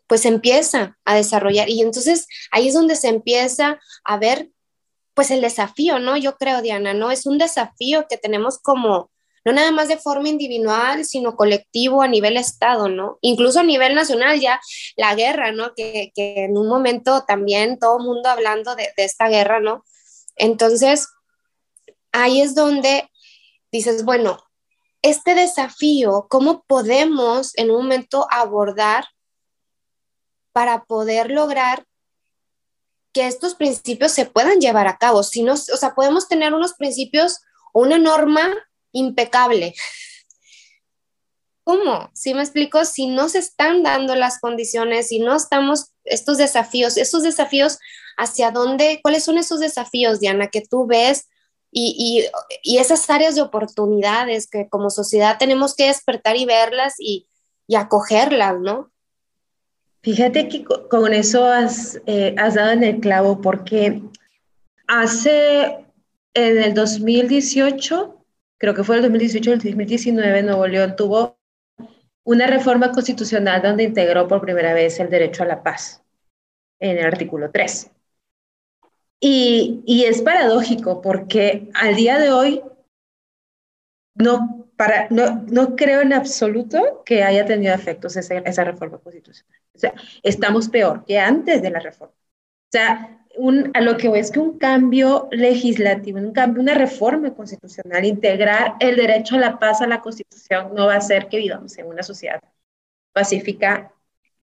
pues 0.07 0.24
empieza 0.24 0.98
a 1.05 1.14
desarrollar. 1.16 1.68
Y 1.68 1.83
entonces 1.83 2.26
ahí 2.50 2.68
es 2.68 2.74
donde 2.74 2.96
se 2.96 3.09
empieza 3.09 3.81
a 4.05 4.18
ver, 4.18 4.50
pues 5.14 5.31
el 5.31 5.40
desafío, 5.40 5.98
¿no? 5.98 6.16
Yo 6.16 6.37
creo, 6.37 6.62
Diana, 6.62 6.94
¿no? 6.94 7.11
Es 7.11 7.26
un 7.26 7.38
desafío 7.38 8.07
que 8.09 8.18
tenemos 8.18 8.59
como, 8.59 9.11
no 9.44 9.52
nada 9.52 9.72
más 9.72 9.88
de 9.88 9.96
forma 9.96 10.29
individual, 10.29 11.05
sino 11.05 11.37
colectivo 11.37 12.02
a 12.02 12.09
nivel 12.09 12.37
Estado, 12.37 12.88
¿no? 12.88 13.18
Incluso 13.20 13.61
a 13.61 13.64
nivel 13.64 13.94
nacional 13.94 14.38
ya 14.40 14.61
la 14.96 15.14
guerra, 15.14 15.50
¿no? 15.52 15.74
Que, 15.74 16.12
en 16.14 16.57
un 16.57 16.68
momento 16.68 17.24
también 17.26 17.79
todo 17.79 17.98
el 17.98 18.05
mundo 18.05 18.29
hablando 18.29 18.76
de 18.76 18.92
esta 18.96 19.29
guerra, 19.29 19.61
¿no? 19.61 19.85
Entonces, 20.37 21.09
ahí 22.12 22.40
es 22.40 22.55
donde 22.55 23.11
dices, 23.72 24.05
bueno, 24.05 24.38
este 25.03 25.35
desafío, 25.35 26.27
¿cómo 26.29 26.64
podemos 26.66 27.57
en 27.57 27.70
un 27.70 27.83
momento 27.83 28.27
abordar 28.31 29.07
para 30.53 30.85
poder 30.85 31.31
lograr 31.31 31.87
que 33.12 33.27
estos 33.27 33.55
principios 33.55 34.12
se 34.12 34.27
puedan 34.27 34.61
llevar 34.61 34.87
a 34.88 34.99
cabo? 34.99 35.22
Si 35.22 35.42
no, 35.42 35.55
o 35.55 35.57
sea, 35.57 35.94
podemos 35.94 36.29
tener 36.29 36.55
unos 36.55 36.75
principios 36.75 37.40
o 37.72 37.83
una 37.83 37.99
norma 37.99 38.55
impecable. 38.92 39.75
¿Cómo? 41.62 42.11
Si 42.14 42.33
me 42.33 42.42
explico, 42.42 42.85
si 42.85 43.09
no 43.09 43.29
se 43.29 43.38
están 43.38 43.83
dando 43.83 44.14
las 44.14 44.38
condiciones, 44.38 45.09
si 45.09 45.18
no 45.18 45.35
estamos 45.35 45.92
estos 46.06 46.38
desafíos, 46.38 46.96
esos 46.96 47.22
desafíos 47.22 47.78
hacia 48.16 48.50
dónde, 48.50 49.00
cuáles 49.02 49.24
son 49.24 49.38
esos 49.38 49.60
desafíos, 49.60 50.20
Diana, 50.20 50.48
que 50.48 50.62
tú 50.62 50.86
ves 50.86 51.28
y, 51.70 52.26
y, 52.62 52.78
esas 52.78 53.08
áreas 53.10 53.34
de 53.34 53.42
oportunidades 53.42 54.48
que 54.48 54.68
como 54.68 54.88
sociedad 54.88 55.36
tenemos 55.38 55.74
que 55.74 55.88
despertar 55.88 56.36
y 56.36 56.46
verlas 56.46 56.94
y, 56.98 57.28
y 57.66 57.74
acogerlas, 57.74 58.58
¿no? 58.58 58.90
Fíjate 60.02 60.48
que 60.48 60.64
con 60.64 61.12
eso 61.12 61.44
has, 61.44 62.00
eh, 62.06 62.34
has 62.38 62.54
dado 62.54 62.70
en 62.70 62.84
el 62.84 63.00
clavo 63.00 63.40
porque 63.40 64.02
hace 64.86 65.84
en 66.32 66.62
el 66.62 66.74
2018, 66.74 68.24
creo 68.58 68.74
que 68.74 68.84
fue 68.84 68.96
el 68.96 69.02
2018 69.02 69.52
el 69.52 69.58
2019, 69.58 70.42
Nuevo 70.44 70.66
León 70.66 70.94
tuvo 70.96 71.36
una 72.26 72.46
reforma 72.46 72.92
constitucional 72.92 73.62
donde 73.62 73.84
integró 73.84 74.28
por 74.28 74.42
primera 74.42 74.74
vez 74.74 75.00
el 75.00 75.08
derecho 75.08 75.44
a 75.44 75.46
la 75.46 75.62
paz 75.62 76.02
en 76.80 76.98
el 76.98 77.06
artículo 77.06 77.50
3. 77.50 77.90
Y, 79.20 79.82
y 79.86 80.04
es 80.04 80.22
paradójico 80.22 81.00
porque 81.00 81.70
al 81.74 81.94
día 81.94 82.18
de 82.18 82.30
hoy 82.30 82.62
no, 84.14 84.68
para, 84.76 85.08
no, 85.10 85.44
no 85.48 85.76
creo 85.76 86.00
en 86.00 86.12
absoluto 86.12 87.02
que 87.04 87.22
haya 87.22 87.44
tenido 87.46 87.74
efectos 87.74 88.16
esa, 88.16 88.38
esa 88.38 88.64
reforma 88.64 88.98
constitucional. 88.98 89.60
O 89.74 89.78
sea, 89.78 89.94
estamos 90.22 90.68
peor 90.68 91.04
que 91.04 91.18
antes 91.18 91.62
de 91.62 91.70
la 91.70 91.80
reforma. 91.80 92.14
O 92.14 92.72
sea, 92.72 93.25
a 93.75 93.81
lo 93.81 93.96
que 93.96 94.09
voy 94.09 94.18
es 94.20 94.31
que 94.31 94.38
un 94.38 94.59
cambio 94.59 95.29
legislativo, 95.31 96.18
un 96.18 96.33
cambio, 96.33 96.62
una 96.62 96.75
reforma 96.75 97.35
constitucional, 97.35 98.05
integrar 98.05 98.77
el 98.81 98.96
derecho 98.96 99.37
a 99.37 99.40
la 99.40 99.59
paz 99.59 99.83
a 99.83 99.87
la 99.87 100.01
constitución 100.01 100.75
no 100.75 100.87
va 100.87 100.94
a 100.94 100.99
hacer 100.99 101.29
que 101.29 101.38
vivamos 101.38 101.77
en 101.79 101.87
una 101.87 102.03
sociedad 102.03 102.40
pacífica 103.12 103.92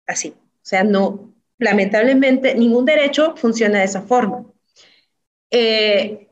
así. 0.07 0.29
O 0.29 0.63
sea, 0.63 0.83
no, 0.83 1.33
lamentablemente, 1.57 2.55
ningún 2.55 2.85
derecho 2.85 3.35
funciona 3.35 3.79
de 3.79 3.85
esa 3.85 4.01
forma. 4.01 4.45
Eh, 5.49 6.29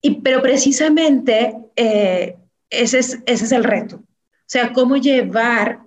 y, 0.00 0.20
pero 0.20 0.42
precisamente 0.42 1.56
eh, 1.76 2.36
ese, 2.70 2.98
es, 2.98 3.18
ese 3.26 3.44
es 3.44 3.52
el 3.52 3.64
reto. 3.64 3.96
O 3.96 4.48
sea, 4.48 4.72
cómo 4.72 4.96
llevar 4.96 5.80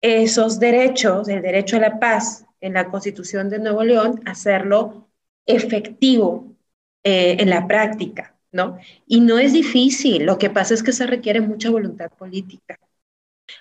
esos 0.00 0.60
derechos, 0.60 1.28
el 1.28 1.42
derecho 1.42 1.76
a 1.76 1.80
la 1.80 1.98
paz 1.98 2.44
en 2.60 2.74
la 2.74 2.90
Constitución 2.90 3.48
de 3.48 3.58
Nuevo 3.58 3.82
León, 3.84 4.22
hacerlo 4.26 5.03
efectivo 5.46 6.54
eh, 7.02 7.36
en 7.38 7.50
la 7.50 7.66
práctica, 7.66 8.36
¿no? 8.52 8.78
Y 9.06 9.20
no 9.20 9.38
es 9.38 9.52
difícil, 9.52 10.24
lo 10.24 10.38
que 10.38 10.50
pasa 10.50 10.74
es 10.74 10.82
que 10.82 10.92
se 10.92 11.06
requiere 11.06 11.40
mucha 11.40 11.70
voluntad 11.70 12.10
política. 12.10 12.78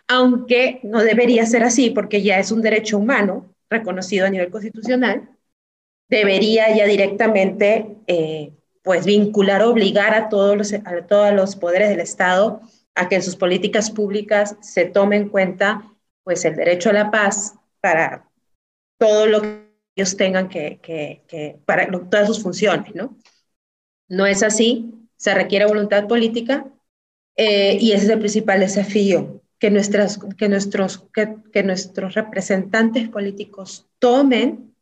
Aunque 0.07 0.79
no 0.83 1.03
debería 1.03 1.45
ser 1.45 1.63
así, 1.63 1.89
porque 1.89 2.21
ya 2.21 2.39
es 2.39 2.51
un 2.51 2.61
derecho 2.61 2.97
humano 2.97 3.53
reconocido 3.69 4.25
a 4.25 4.29
nivel 4.29 4.49
constitucional, 4.49 5.29
debería 6.09 6.75
ya 6.75 6.85
directamente 6.85 7.97
eh, 8.07 8.53
pues 8.83 9.05
vincular, 9.05 9.63
obligar 9.63 10.13
a 10.13 10.29
todos, 10.29 10.57
los, 10.57 10.73
a 10.73 11.07
todos 11.07 11.33
los 11.33 11.55
poderes 11.55 11.89
del 11.89 11.99
Estado 11.99 12.61
a 12.95 13.09
que 13.09 13.15
en 13.15 13.23
sus 13.23 13.35
políticas 13.35 13.89
públicas 13.89 14.55
se 14.61 14.85
tome 14.85 15.15
en 15.15 15.29
cuenta 15.29 15.89
pues 16.23 16.45
el 16.45 16.55
derecho 16.55 16.89
a 16.89 16.93
la 16.93 17.11
paz 17.11 17.55
para 17.81 18.29
todo 18.99 19.25
lo 19.25 19.62
ellos 19.95 20.17
tengan 20.17 20.49
que, 20.49 20.79
que, 20.81 21.59
para 21.65 21.89
todas 22.09 22.27
sus 22.27 22.41
funciones, 22.41 22.93
¿no? 22.95 23.17
No 24.07 24.25
es 24.25 24.43
así, 24.43 24.93
se 25.17 25.33
requiere 25.33 25.65
voluntad 25.65 26.07
política 26.07 26.65
eh, 27.35 27.77
y 27.79 27.91
ese 27.91 28.05
es 28.05 28.09
el 28.09 28.19
principal 28.19 28.59
desafío, 28.59 29.41
que, 29.59 29.71
nuestras, 29.71 30.19
que, 30.37 30.49
nuestros, 30.49 31.07
que, 31.13 31.35
que 31.51 31.63
nuestros 31.63 32.13
representantes 32.15 33.09
políticos 33.09 33.87
tomen 33.99 34.75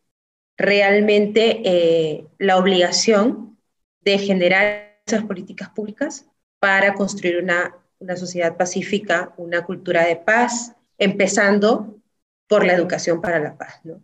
realmente 0.58 1.62
eh, 1.64 2.26
la 2.38 2.58
obligación 2.58 3.58
de 4.02 4.18
generar 4.18 5.02
esas 5.06 5.24
políticas 5.24 5.70
públicas 5.70 6.28
para 6.60 6.94
construir 6.94 7.38
una, 7.38 7.76
una 8.00 8.16
sociedad 8.16 8.58
pacífica, 8.58 9.34
una 9.38 9.66
cultura 9.66 10.06
de 10.06 10.16
paz, 10.16 10.74
empezando 10.98 12.00
por 12.48 12.66
la 12.66 12.74
educación 12.74 13.22
para 13.22 13.40
la 13.40 13.58
paz, 13.58 13.80
¿no? 13.84 14.02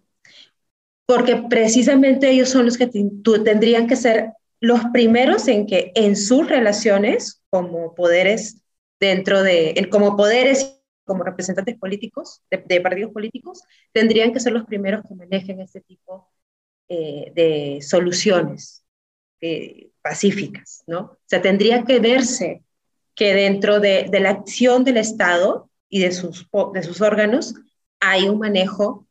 Porque 1.08 1.38
precisamente 1.50 2.30
ellos 2.30 2.50
son 2.50 2.66
los 2.66 2.78
que 2.78 2.88
tendrían 2.88 3.88
que 3.88 3.96
ser 3.96 4.34
los 4.60 4.82
primeros 4.92 5.48
en 5.48 5.66
que 5.66 5.92
en 5.96 6.16
sus 6.16 6.48
relaciones 6.48 7.42
como 7.50 7.96
poderes 7.96 8.62
dentro 9.00 9.44
de, 9.44 9.88
como 9.92 10.18
poderes, 10.18 10.80
como 11.06 11.24
representantes 11.24 11.78
políticos, 11.78 12.42
de, 12.50 12.82
partidos 12.82 13.12
políticos, 13.12 13.64
tendrían 13.92 14.34
que 14.34 14.40
ser 14.40 14.54
los 14.54 14.66
primeros 14.66 15.04
que 15.08 15.16
manejen 15.16 15.62
este 15.62 15.82
tipo 15.82 16.30
eh, 16.90 17.32
de 17.34 17.80
soluciones 17.82 18.84
eh, 19.42 19.92
pacíficas, 20.02 20.84
¿no? 20.88 21.00
O 21.00 21.20
sea, 21.26 21.42
tendría 21.42 21.84
que 21.84 22.00
verse 22.00 22.64
que 23.16 23.34
dentro 23.34 23.80
de, 23.80 24.08
de 24.10 24.20
la 24.20 24.32
acción 24.32 24.84
del 24.84 24.98
Estado 24.98 25.70
y 25.90 26.02
de 26.02 26.12
sus, 26.12 26.48
de 26.74 26.84
sus 26.84 27.02
órganos 27.02 27.56
hay 28.00 28.28
un 28.28 28.40
manejo 28.40 29.08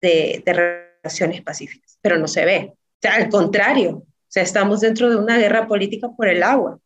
de, 0.00 0.42
de 0.44 0.85
relaciones 1.06 1.42
pacíficas, 1.42 1.98
pero 2.00 2.18
no 2.18 2.26
se 2.26 2.44
ve. 2.44 2.72
O 2.72 2.98
sea, 3.00 3.14
al 3.14 3.28
contrario, 3.28 3.96
o 3.98 4.06
sea, 4.28 4.42
estamos 4.42 4.80
dentro 4.80 5.08
de 5.08 5.16
una 5.16 5.38
guerra 5.38 5.68
política 5.68 6.10
por 6.16 6.28
el 6.28 6.42
agua, 6.42 6.80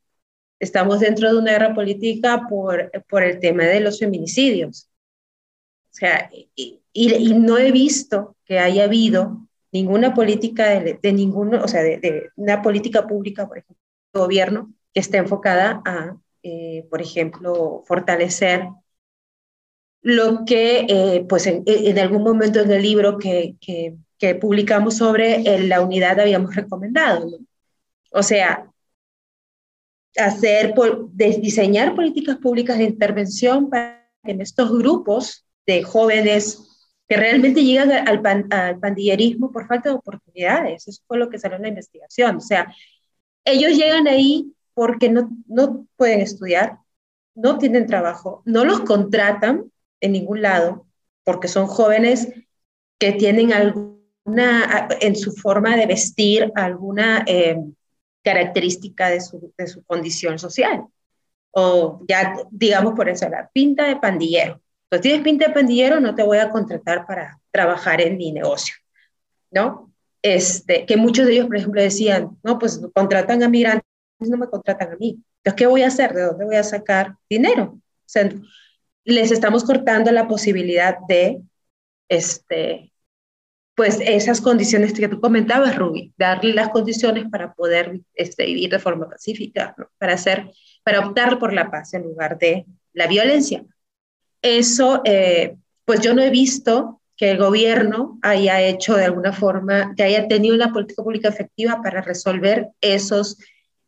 estamos 0.59 1.01
dentro 1.01 1.33
de 1.33 1.39
una 1.39 1.53
guerra 1.53 1.75
política 1.75 2.47
por, 2.49 2.91
por 3.09 3.23
el 3.23 3.41
tema 3.41 3.65
de 3.65 3.81
los 3.81 3.99
feminicidios. 3.99 4.89
O 5.91 5.95
sea, 5.95 6.31
y, 6.55 6.81
y, 6.93 7.35
no 7.35 7.59
he 7.59 7.73
visto 7.73 8.37
que 8.45 8.59
haya 8.59 8.85
habido 8.85 9.49
ninguna 9.73 10.15
política 10.15 10.81
de, 10.81 10.99
de 11.03 11.13
ninguno, 11.13 11.65
o 11.65 11.69
sea, 11.69 11.83
de, 11.83 11.99
de, 11.99 12.31
una 12.37 12.63
política 12.63 13.07
pública, 13.07 13.49
por 13.49 13.59
ejemplo, 13.59 13.83
gobierno 14.13 14.73
que 14.93 15.01
esté 15.01 15.17
enfocada 15.17 15.83
a, 15.85 16.17
eh, 16.43 16.87
por 16.91 17.01
ejemplo, 17.01 17.83
fortalecer 17.87 18.69
lo 20.03 20.45
que, 20.45 20.87
eh, 20.89 21.27
pues 21.29 21.47
en, 21.47 21.63
en, 21.67 21.99
algún 21.99 22.23
momento 22.23 22.61
en 22.61 22.71
el 22.71 22.83
libro 22.83 23.19
que, 23.19 23.57
que, 23.61 23.97
que 24.21 24.35
publicamos 24.37 24.99
sobre 24.99 25.43
la 25.67 25.81
unidad 25.81 26.21
habíamos 26.21 26.55
recomendado. 26.55 27.29
¿no? 27.29 27.39
O 28.13 28.23
sea, 28.23 28.71
hacer, 30.17 30.75
diseñar 31.13 31.95
políticas 31.95 32.37
públicas 32.37 32.79
de 32.79 32.85
intervención 32.85 33.71
para 33.71 34.01
en 34.23 34.43
estos 34.43 34.71
grupos 34.71 35.47
de 35.67 35.83
jóvenes 35.83 36.67
que 37.09 37.17
realmente 37.17 37.65
llegan 37.65 37.91
al, 37.91 38.47
al, 38.51 38.79
pandillerismo 38.79 39.51
por 39.51 39.67
falta 39.67 39.89
de 39.89 39.97
oportunidades. 39.97 40.87
Eso 40.87 41.03
fue 41.07 41.19
lo 41.19 41.31
que 41.31 41.39
salió 41.39 41.57
en 41.57 41.63
la 41.63 41.69
investigación. 41.69 42.37
O 42.37 42.41
sea, 42.41 42.73
ellos 43.45 43.73
llegan 43.73 44.07
ahí 44.07 44.53
porque 44.75 45.09
no, 45.09 45.31
no 45.47 45.87
pueden 45.97 46.21
estudiar, 46.21 46.79
no 47.35 47.59
tienen 47.59 47.87
trabajo, 47.87 48.43
no 48.45 48.65
los 48.65 48.81
contratan 48.81 49.73
en 50.01 50.13
ningún 50.13 50.43
lado, 50.43 50.87
porque 51.25 51.49
son 51.49 51.67
jóvenes 51.67 52.29
que 52.99 53.13
tienen 53.13 53.53
alguna, 54.25 54.89
en 55.01 55.17
su 55.17 55.33
forma 55.33 55.77
de 55.77 55.87
vestir, 55.87 56.51
alguna 56.55 57.25
eh, 57.27 57.57
característica 58.23 59.09
de 59.09 59.21
su, 59.21 59.53
de 59.57 59.67
su 59.67 59.83
condición 59.85 60.39
social. 60.39 60.85
O 61.53 62.03
ya, 62.09 62.37
digamos 62.51 62.95
por 62.95 63.09
eso, 63.09 63.29
la 63.29 63.49
pinta 63.53 63.87
de 63.87 63.97
pandillero. 63.97 64.61
Entonces, 64.85 65.03
tienes 65.03 65.23
pinta 65.23 65.49
de 65.49 65.55
pandillero, 65.55 66.01
no 66.01 66.15
te 66.15 66.23
voy 66.23 66.39
a 66.39 66.51
contratar 66.51 67.07
para 67.07 67.41
trabajar 67.51 68.01
en 68.01 68.17
mi 68.17 68.33
negocio, 68.33 68.75
¿no? 69.51 69.93
Este, 70.23 70.85
que 70.85 70.97
muchos 70.97 71.27
de 71.27 71.33
ellos, 71.33 71.47
por 71.47 71.57
ejemplo, 71.57 71.81
decían, 71.81 72.37
no, 72.43 72.59
pues 72.59 72.81
contratan 72.95 73.43
a 73.43 73.49
migrantes, 73.49 73.85
no 74.19 74.37
me 74.37 74.49
contratan 74.49 74.93
a 74.93 74.97
mí. 74.97 75.23
Entonces, 75.39 75.55
¿qué 75.57 75.67
voy 75.67 75.83
a 75.83 75.89
hacer? 75.89 76.13
¿De 76.13 76.23
dónde 76.23 76.45
voy 76.45 76.57
a 76.57 76.63
sacar 76.63 77.17
dinero? 77.29 77.79
Les 79.05 79.31
estamos 79.31 79.65
cortando 79.65 80.13
la 80.13 80.29
posibilidad 80.29 80.99
de, 81.09 81.41
este, 82.09 82.90
pues 83.81 83.99
esas 84.05 84.43
condiciones 84.43 84.93
que 84.93 85.09
tú 85.09 85.23
comentabas, 85.23 85.75
Ruby, 85.75 86.13
darle 86.19 86.53
las 86.53 86.69
condiciones 86.69 87.31
para 87.31 87.55
poder 87.55 88.03
este, 88.13 88.45
vivir 88.45 88.69
de 88.69 88.79
forma 88.79 89.09
pacífica, 89.09 89.75
para 89.97 90.13
hacer, 90.13 90.51
para 90.83 91.01
optar 91.01 91.39
por 91.39 91.55
la 91.55 91.71
paz 91.71 91.95
en 91.95 92.03
lugar 92.03 92.37
de 92.37 92.67
la 92.93 93.07
violencia. 93.07 93.65
Eso, 94.43 95.01
eh, 95.07 95.57
pues 95.87 96.01
yo 96.03 96.13
no 96.13 96.21
he 96.21 96.29
visto 96.29 97.01
que 97.17 97.31
el 97.31 97.39
gobierno 97.39 98.19
haya 98.21 98.61
hecho 98.61 98.97
de 98.97 99.07
alguna 99.07 99.33
forma, 99.33 99.95
que 99.97 100.03
haya 100.03 100.29
tenido 100.29 100.55
una 100.55 100.75
política 100.75 101.03
pública 101.03 101.31
efectiva 101.31 101.81
para 101.83 102.03
resolver 102.03 102.69
esos, 102.83 103.39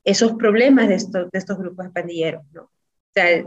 esos 0.05 0.33
problemas 0.37 0.89
de 0.89 0.95
estos, 0.95 1.31
de 1.31 1.39
estos 1.39 1.59
grupos 1.59 1.85
de 1.85 1.93
pandilleros, 1.93 2.45
¿no? 2.55 2.63
O 2.63 3.13
sea, 3.13 3.45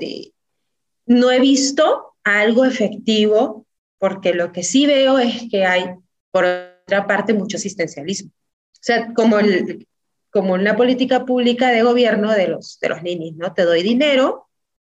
no 1.08 1.32
he 1.32 1.40
visto 1.40 2.14
algo 2.24 2.66
efectivo 2.66 3.66
porque 3.98 4.36
lo 4.36 4.52
que 4.52 4.62
sí 4.62 4.86
veo 4.86 5.18
es 5.18 5.50
que 5.50 5.66
hay, 5.66 5.86
por 6.36 6.44
otra 6.44 7.08
parte, 7.08 7.34
mucho 7.34 7.56
asistencialismo. 7.56 8.30
O 8.30 8.82
sea, 8.82 9.14
como, 9.14 9.40
el, 9.40 9.88
como 10.30 10.52
una 10.52 10.76
política 10.76 11.24
pública 11.24 11.70
de 11.70 11.82
gobierno 11.82 12.34
de 12.34 12.50
los, 12.50 12.78
de 12.82 12.90
los 12.90 13.02
ninis, 13.04 13.38
¿no? 13.38 13.54
Te 13.54 13.62
doy 13.62 13.84
dinero, 13.84 14.50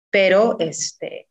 pero 0.09 0.57
este, 0.61 1.29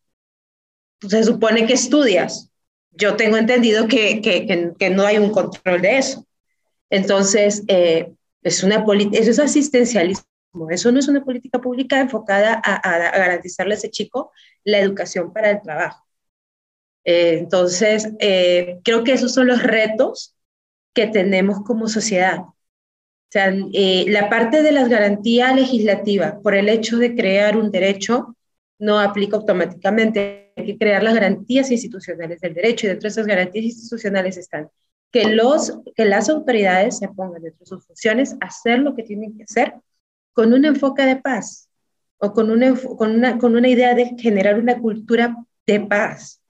pues 0.99 1.09
se 1.09 1.23
supone 1.23 1.65
que 1.65 1.73
estudias, 1.73 2.51
yo 2.91 3.15
tengo 3.15 3.37
entendido 3.37 3.87
que, 3.87 4.21
que, 4.21 4.45
que, 4.77 4.89
no 4.91 5.07
hay 5.07 5.17
un 5.17 5.31
control 5.31 5.81
de 5.81 5.97
eso. 5.97 6.23
Entonces, 6.91 7.63
eh, 7.67 8.13
es 8.43 8.61
una 8.61 8.85
eso 9.11 9.31
es 9.31 9.39
asistencialismo, 9.39 10.69
eso 10.69 10.91
no 10.91 10.99
es 10.99 11.07
una 11.07 11.25
política 11.25 11.59
pública 11.59 11.99
enfocada 11.99 12.61
a, 12.63 12.75
a, 12.75 12.99
garantizarle 13.17 13.73
a 13.73 13.77
ese 13.77 13.89
chico 13.89 14.31
la 14.63 14.77
educación 14.77 15.33
para 15.33 15.49
el 15.49 15.63
trabajo. 15.63 16.04
Eh, 17.05 17.37
entonces, 17.39 18.09
eh, 18.19 18.79
creo 18.83 19.03
que 19.03 19.13
esos 19.13 19.33
son 19.33 19.47
los 19.47 19.63
retos 19.63 20.35
que 20.93 21.07
tenemos 21.07 21.61
como 21.63 21.87
sociedad. 21.87 22.39
Sea, 23.29 23.51
la 23.51 24.29
parte 24.29 24.61
de 24.61 24.71
las 24.71 24.89
garantías 24.89 25.55
legislativas 25.55 26.35
por 26.41 26.55
el 26.55 26.69
hecho 26.69 26.97
de 26.97 27.15
crear 27.15 27.57
un 27.57 27.71
derecho 27.71 28.35
no 28.79 28.99
aplica 28.99 29.37
automáticamente. 29.37 30.53
Hay 30.55 30.65
que 30.65 30.77
crear 30.77 31.03
las 31.03 31.15
garantías 31.15 31.69
institucionales 31.71 32.39
del 32.39 32.53
derecho 32.53 32.85
y 32.85 32.89
dentro 32.89 33.07
de 33.07 33.11
esas 33.11 33.27
garantías 33.27 33.65
institucionales 33.65 34.37
están 34.37 34.69
que, 35.15 35.29
los, 35.29 35.79
que 35.95 36.03
las 36.03 36.27
autoridades 36.27 36.97
se 36.97 37.07
pongan 37.07 37.41
dentro 37.41 37.59
de 37.61 37.65
sus 37.65 37.85
funciones 37.85 38.35
a 38.41 38.47
hacer 38.47 38.79
lo 38.79 38.95
que 38.95 39.03
tienen 39.03 39.37
que 39.37 39.43
hacer 39.43 39.75
con 40.33 40.53
un 40.53 40.65
enfoque 40.65 41.03
de 41.03 41.15
paz 41.15 41.69
o 42.17 42.33
con 42.33 42.51
una, 42.51 42.75
con 42.75 43.11
una, 43.11 43.37
con 43.37 43.55
una 43.55 43.69
idea 43.69 43.95
de 43.95 44.13
generar 44.19 44.59
una 44.59 44.77
cultura 44.77 45.37
de 45.65 45.79
paz, 45.79 46.41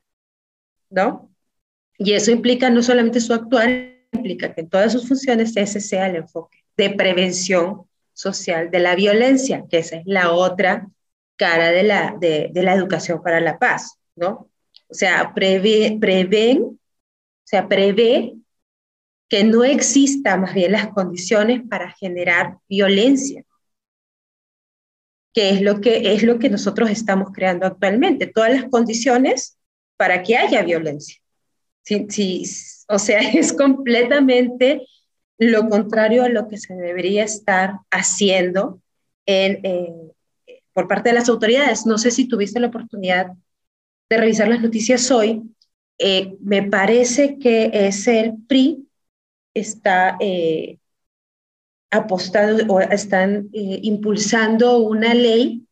¿no? 0.96 1.30
Y 1.98 2.14
eso 2.14 2.32
implica 2.32 2.70
no 2.70 2.82
solamente 2.82 3.20
su 3.20 3.34
actuar, 3.34 3.70
implica 4.12 4.54
que 4.54 4.62
en 4.62 4.70
todas 4.70 4.94
sus 4.94 5.08
funciones 5.08 5.56
ese 5.56 5.80
sea 5.80 6.08
el 6.08 6.16
enfoque 6.16 6.64
de 6.78 6.90
prevención 6.92 7.84
social 8.14 8.72
de 8.72 8.80
la 8.80 8.96
violencia, 8.96 9.66
que 9.70 9.80
esa 9.80 9.98
es 9.98 10.04
la 10.06 10.32
otra 10.32 10.88
cara 11.36 11.72
de 11.72 11.84
la, 11.84 12.16
de, 12.20 12.50
la 12.54 12.74
educación 12.74 13.22
para 13.22 13.42
la 13.42 13.60
paz, 13.60 14.00
¿no? 14.16 14.50
O 14.88 14.94
sea, 14.94 15.34
prevé, 15.34 15.98
prevén, 16.00 16.62
o 16.64 16.78
sea, 17.44 17.68
prevé 17.68 18.36
que 19.28 19.44
no 19.44 19.64
exista 19.64 20.38
más 20.38 20.54
bien 20.54 20.72
las 20.72 20.88
condiciones 20.90 21.62
para 21.70 21.92
generar 21.92 22.58
violencia, 22.70 23.44
que 25.34 25.50
es 25.50 25.62
lo 25.62 25.82
que, 25.82 26.14
es 26.14 26.24
lo 26.24 26.40
que 26.40 26.50
nosotros 26.50 26.90
estamos 26.90 27.30
creando 27.34 27.66
actualmente, 27.66 28.28
todas 28.28 28.52
las 28.52 28.70
condiciones 28.70 29.55
para 29.98 30.24
que 30.24 30.38
haya 30.38 30.64
violencia. 30.64 31.22
o 32.88 33.00
sea, 33.00 33.20
es 33.34 33.54
completamente 33.54 34.86
lo 35.38 35.68
contrario 35.68 36.24
a 36.24 36.30
lo 36.30 36.48
que 36.48 36.58
se 36.58 36.74
debería 36.76 37.24
estar 37.24 37.80
haciendo 37.92 38.82
en, 39.26 39.62
por 40.74 40.88
parte 40.88 41.10
de 41.10 41.16
las 41.16 41.30
autoridades. 41.30 41.86
No 41.86 41.98
sé 41.98 42.12
si 42.12 42.28
tuviste 42.28 42.60
la 42.60 42.68
oportunidad 42.68 43.32
de 44.10 44.18
revisar 44.18 44.48
las 44.48 44.62
noticias 44.62 45.12
hoy. 45.12 45.42
Eh, 45.98 46.36
me 46.42 46.64
parece 46.64 47.38
que 47.38 47.70
es 47.74 48.08
el 48.08 48.36
PRI 48.48 48.86
está 49.56 50.18
eh, 50.20 50.78
apostando 51.90 52.74
o 52.74 52.80
están 52.82 53.50
eh, 53.54 53.80
impulsando 53.82 54.80
una 54.80 55.14
ley, 55.14 55.65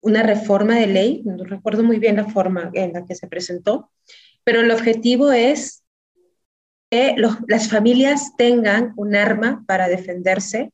una 0.00 0.22
reforma 0.22 0.78
de 0.78 0.86
ley, 0.86 1.22
no 1.24 1.44
recuerdo 1.44 1.82
muy 1.82 1.98
bien 1.98 2.16
la 2.16 2.28
forma 2.28 2.70
en 2.74 2.92
la 2.92 3.04
que 3.04 3.14
se 3.14 3.26
presentó, 3.26 3.90
pero 4.44 4.60
el 4.60 4.70
objetivo 4.70 5.30
es 5.32 5.84
que 6.90 7.14
las 7.46 7.68
familias 7.68 8.32
tengan 8.36 8.92
un 8.96 9.14
arma 9.14 9.64
para 9.66 9.88
defenderse 9.88 10.72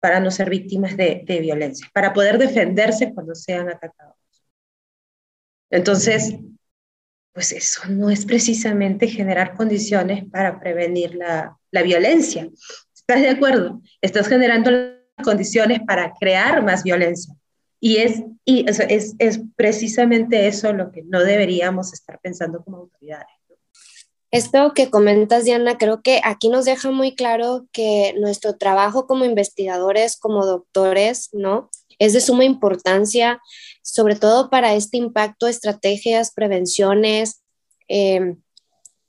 para 0.00 0.20
no 0.20 0.30
ser 0.30 0.48
víctimas 0.50 0.96
de, 0.96 1.24
violencia, 1.40 1.88
para 1.92 2.12
poder 2.12 2.38
defenderse 2.38 3.12
cuando 3.12 3.34
sean 3.34 3.68
atacados. 3.68 4.16
Entonces, 5.70 6.34
pues 7.32 7.52
eso 7.52 7.82
no 7.88 8.10
es 8.10 8.24
precisamente 8.24 9.08
generar 9.08 9.54
condiciones 9.54 10.24
para 10.30 10.58
prevenir 10.60 11.14
la, 11.14 11.58
violencia. 11.84 12.48
¿Estás 12.94 13.20
de 13.20 13.28
acuerdo? 13.28 13.82
Estás 14.00 14.28
generando 14.28 14.70
condiciones 15.22 15.80
para 15.86 16.12
crear 16.18 16.62
más 16.62 16.82
violencia. 16.82 17.34
Y, 17.80 17.98
es, 17.98 18.22
y 18.44 18.68
es, 18.68 19.14
es 19.18 19.40
precisamente 19.56 20.48
eso 20.48 20.72
lo 20.72 20.90
que 20.90 21.02
no 21.02 21.22
deberíamos 21.22 21.92
estar 21.92 22.18
pensando 22.20 22.62
como 22.64 22.78
autoridades. 22.78 23.38
Esto 24.30 24.74
que 24.74 24.90
comentas, 24.90 25.44
Diana, 25.44 25.78
creo 25.78 26.02
que 26.02 26.20
aquí 26.22 26.50
nos 26.50 26.66
deja 26.66 26.90
muy 26.90 27.14
claro 27.14 27.66
que 27.72 28.14
nuestro 28.18 28.56
trabajo 28.56 29.06
como 29.06 29.24
investigadores, 29.24 30.18
como 30.18 30.44
doctores, 30.44 31.30
¿no? 31.32 31.70
Es 31.98 32.12
de 32.12 32.20
suma 32.20 32.44
importancia, 32.44 33.40
sobre 33.82 34.16
todo 34.16 34.50
para 34.50 34.74
este 34.74 34.98
impacto, 34.98 35.46
estrategias, 35.46 36.32
prevenciones, 36.34 37.40
em, 37.88 38.42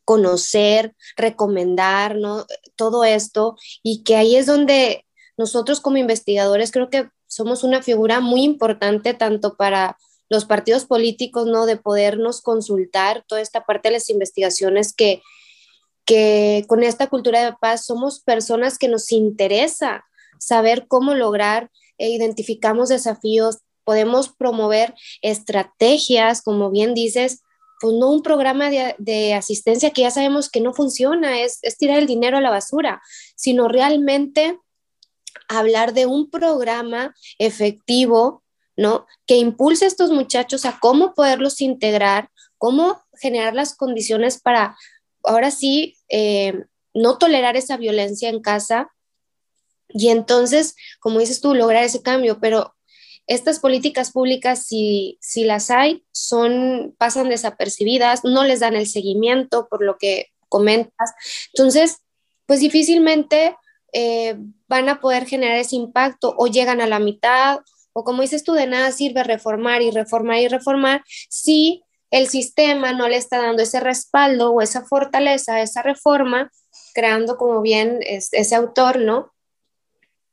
conocer, 0.06 0.96
recomendar, 1.18 2.16
¿no? 2.16 2.46
Todo 2.78 3.04
esto, 3.04 3.58
y 3.84 4.04
que 4.04 4.16
ahí 4.16 4.38
es 4.38 4.46
donde 4.46 5.06
nosotros 5.38 5.82
como 5.82 5.98
investigadores 5.98 6.72
creo 6.72 6.90
que 6.90 7.10
somos 7.30 7.64
una 7.64 7.82
figura 7.82 8.20
muy 8.20 8.44
importante 8.44 9.14
tanto 9.14 9.56
para 9.56 9.98
los 10.30 10.46
partidos 10.46 10.86
políticos, 10.86 11.48
¿no? 11.48 11.66
De 11.66 11.78
podernos 11.78 12.42
consultar 12.42 13.24
toda 13.28 13.42
esta 13.42 13.66
parte 13.66 13.90
de 13.90 13.94
las 13.94 14.10
investigaciones 14.10 14.94
que, 14.94 15.22
que 16.06 16.66
con 16.68 16.84
esta 16.84 17.08
cultura 17.08 17.46
de 17.46 17.54
paz 17.54 17.86
somos 17.86 18.20
personas 18.20 18.78
que 18.78 18.88
nos 18.88 19.12
interesa 19.12 20.06
saber 20.40 20.88
cómo 20.88 21.14
lograr 21.14 21.70
e 21.98 22.10
identificamos 22.10 22.90
desafíos, 22.90 23.60
podemos 23.84 24.30
promover 24.30 24.94
estrategias, 25.22 26.42
como 26.42 26.72
bien 26.72 26.94
dices, 26.94 27.42
pues 27.82 27.96
no 27.96 28.12
un 28.12 28.24
programa 28.24 28.70
de, 28.70 29.34
asistencia 29.34 29.92
que 29.92 30.02
ya 30.02 30.12
sabemos 30.12 30.50
que 30.50 30.62
no 30.62 30.74
funciona, 30.74 31.42
es 31.42 31.60
tirar 31.78 31.98
el 32.00 32.08
dinero 32.08 32.38
a 32.38 32.42
la 32.42 32.50
basura, 32.50 33.02
sino 33.36 33.68
realmente 33.68 34.58
hablar 35.48 35.94
de 35.94 36.06
un 36.06 36.30
programa 36.30 37.16
efectivo 37.38 38.44
¿no? 38.80 39.08
Que 39.28 39.36
impulse 39.36 39.84
a 39.84 39.90
estos 39.90 40.10
muchachos 40.10 40.64
a 40.64 40.80
cómo 40.80 41.14
poderlos 41.14 41.60
integrar, 41.60 42.30
cómo 42.58 43.02
generar 43.20 43.54
las 43.54 43.76
condiciones 43.76 44.40
para, 44.40 44.78
ahora 45.26 45.52
sí, 45.52 45.98
eh, 46.08 46.64
no 46.94 47.18
tolerar 47.18 47.58
esa 47.58 47.76
violencia 47.76 48.30
en 48.30 48.42
casa 48.42 48.90
y 49.90 50.08
entonces, 50.08 50.78
como 51.02 51.20
dices 51.20 51.42
tú, 51.42 51.56
lograr 51.56 51.84
ese 51.84 52.02
cambio, 52.02 52.40
pero 52.40 52.74
estas 53.28 53.60
políticas 53.60 54.12
públicas, 54.12 54.66
si, 54.66 55.18
si 55.20 55.44
las 55.44 55.72
hay, 55.72 56.06
son, 56.14 56.96
pasan 56.98 57.28
desapercibidas, 57.28 58.24
no 58.24 58.46
les 58.46 58.62
dan 58.62 58.78
el 58.78 58.88
seguimiento 58.88 59.68
por 59.68 59.84
lo 59.84 59.98
que 59.98 60.28
comentas. 60.48 61.12
Entonces, 61.54 61.98
pues 62.46 62.62
difícilmente 62.62 63.58
eh, 63.94 64.36
van 64.68 64.90
a 64.90 65.00
poder 65.00 65.26
generar 65.26 65.58
ese 65.58 65.76
impacto 65.76 66.36
o 66.38 66.48
llegan 66.48 66.82
a 66.82 66.88
la 66.88 67.00
mitad 67.00 67.60
o 67.94 68.04
como 68.04 68.22
dices 68.22 68.44
tú, 68.44 68.54
de 68.54 68.68
nada 68.68 68.92
sirve 68.92 69.24
reformar 69.24 69.82
y 69.82 69.92
reformar 69.92 70.40
y 70.40 70.48
reformar 70.48 71.04
si 71.30 71.84
el 72.12 72.28
sistema 72.28 72.94
no 72.94 73.08
le 73.08 73.18
está 73.18 73.42
dando 73.42 73.62
ese 73.62 73.80
respaldo 73.80 74.52
o 74.52 74.62
esa 74.62 74.84
fortaleza 74.84 75.62
esa 75.62 75.82
reforma, 75.82 76.52
creando 76.94 77.38
como 77.38 77.62
bien 77.62 78.00
ese 78.02 78.56
autor, 78.56 79.00
¿no? 79.00 79.34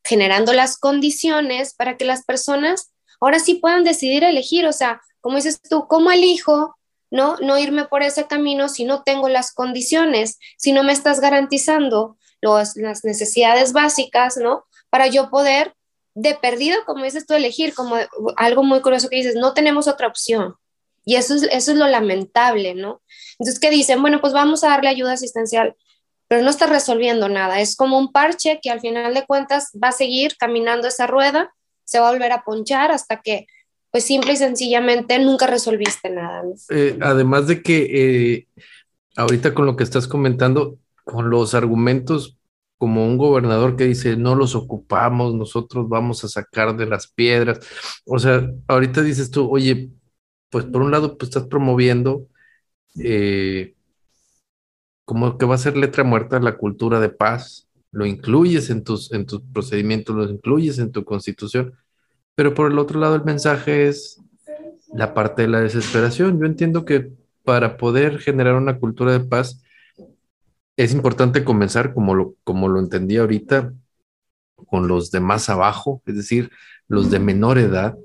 Generando 0.05 0.53
las 0.53 0.79
condiciones 0.79 1.75
para 1.75 1.97
que 1.97 2.05
las 2.05 2.25
personas 2.25 2.93
ahora 3.21 3.39
sí 3.39 3.55
puedan 3.55 3.85
decidir 3.85 4.25
elegir, 4.25 4.67
o 4.67 4.73
sea, 4.73 5.01
como 5.21 5.37
dices 5.37 5.61
tú, 5.61 5.87
¿cómo 5.89 6.13
elijo 6.13 6.77
no, 7.11 7.37
no 7.39 7.59
irme 7.59 7.87
por 7.87 8.03
ese 8.03 8.27
camino 8.27 8.69
si 8.69 8.85
no 8.85 9.03
tengo 9.03 9.29
las 9.29 9.53
condiciones, 9.53 10.39
si 10.57 10.73
no 10.73 10.83
me 10.83 10.93
estás 10.93 11.21
garantizando 11.21 12.17
las 12.47 13.05
necesidades 13.05 13.73
básicas, 13.73 14.37
¿no? 14.37 14.65
Para 14.91 15.07
yo 15.07 15.31
poder 15.31 15.75
de 16.17 16.35
perdido, 16.35 16.79
como 16.87 17.05
dices 17.05 17.27
tú, 17.27 17.35
elegir, 17.35 17.75
como 17.75 17.97
algo 18.37 18.63
muy 18.63 18.81
curioso 18.81 19.11
que 19.11 19.17
dices, 19.17 19.35
no 19.35 19.53
tenemos 19.53 19.87
otra 19.87 20.07
opción. 20.07 20.55
Y 21.05 21.17
eso 21.17 21.35
es, 21.35 21.43
eso 21.43 21.73
es 21.73 21.77
lo 21.79 21.87
lamentable, 21.87 22.75
¿no? 22.75 23.03
Entonces, 23.39 23.61
¿qué 23.61 23.71
dicen? 23.71 24.01
Bueno, 24.01 24.21
pues 24.21 24.33
vamos 24.33 24.65
a 24.65 24.69
darle 24.69 24.89
ayuda 24.89 25.13
asistencial, 25.13 25.77
pero 26.27 26.43
no 26.43 26.49
está 26.49 26.67
resolviendo 26.67 27.29
nada. 27.29 27.61
Es 27.61 27.77
como 27.77 27.99
un 27.99 28.13
parche 28.13 28.61
que 28.63 28.71
al 28.71 28.81
final 28.81 29.13
de 29.13 29.27
cuentas 29.27 29.71
va 29.83 29.89
a 29.89 29.93
seguir 29.93 30.37
caminando 30.39 30.89
esa 30.89 31.07
rueda, 31.07 31.55
se 31.85 32.01
va 32.01 32.09
a 32.09 32.13
volver 32.13 32.33
a 32.33 32.45
ponchar 32.45 32.91
hasta 32.91 33.21
que, 33.21 33.47
pues 33.91 34.05
simple 34.05 34.33
y 34.33 34.37
sencillamente, 34.37 35.19
nunca 35.19 35.47
resolviste 35.47 36.09
nada. 36.09 36.43
Eh, 36.71 36.99
además 37.03 37.47
de 37.47 37.63
que 37.63 37.89
eh, 37.93 38.47
ahorita 39.17 39.53
con 39.53 39.67
lo 39.67 39.77
que 39.77 39.85
estás 39.85 40.09
comentando, 40.09 40.79
con 41.05 41.29
los 41.29 41.55
argumentos 41.55 42.36
como 42.79 43.07
un 43.07 43.17
gobernador 43.17 43.77
que 43.77 43.85
dice, 43.85 44.17
no 44.17 44.35
los 44.35 44.55
ocupamos, 44.55 45.35
nosotros 45.35 45.89
vamos 45.89 46.25
a 46.25 46.29
sacar 46.29 46.77
de 46.77 46.87
las 46.87 47.09
piedras. 47.09 47.61
O 48.05 48.19
sea, 48.19 48.51
ahorita 48.69 49.03
dices 49.03 49.31
tú, 49.31 49.51
oye, 49.51 49.91
pues 50.51 50.65
por 50.67 50.83
un 50.83 50.91
lado, 50.91 51.17
pues 51.17 51.31
estás 51.31 51.47
promoviendo 51.47 52.29
eh, 53.03 53.75
como 55.05 55.39
que 55.39 55.47
va 55.47 55.55
a 55.55 55.59
ser 55.59 55.77
letra 55.77 56.05
muerta 56.05 56.41
la 56.41 56.57
cultura 56.59 57.01
de 57.01 57.09
paz, 57.09 57.69
lo 57.93 58.07
incluyes 58.07 58.71
en 58.71 58.85
tus, 58.85 59.13
en 59.13 59.25
tus 59.27 59.41
procedimientos, 59.53 60.15
lo 60.15 60.29
incluyes 60.29 60.79
en 60.79 60.93
tu 60.93 61.05
constitución, 61.05 61.75
pero 62.35 62.55
por 62.55 62.71
el 62.71 62.79
otro 62.79 63.01
lado 63.01 63.15
el 63.15 63.25
mensaje 63.25 63.89
es 63.89 64.21
la 64.93 65.15
parte 65.15 65.43
de 65.43 65.49
la 65.49 65.61
desesperación. 65.61 66.39
Yo 66.41 66.47
entiendo 66.47 66.85
que 66.85 67.13
para 67.45 67.77
poder 67.77 68.19
generar 68.19 68.57
una 68.57 68.79
cultura 68.79 69.13
de 69.13 69.21
paz, 69.21 69.63
es 70.77 70.93
importante 70.93 71.45
comenzar, 71.45 71.95
como 71.95 72.15
lo, 72.15 72.35
como 72.45 72.69
lo 72.69 72.79
entendí 72.81 73.17
ahorita, 73.17 73.73
con 74.67 74.89
los 74.89 75.11
de 75.11 75.21
más 75.21 75.49
abajo, 75.49 76.03
es 76.07 76.17
decir, 76.17 76.51
los 76.89 77.11
de 77.11 77.19
menor 77.19 77.59
edad, 77.59 77.97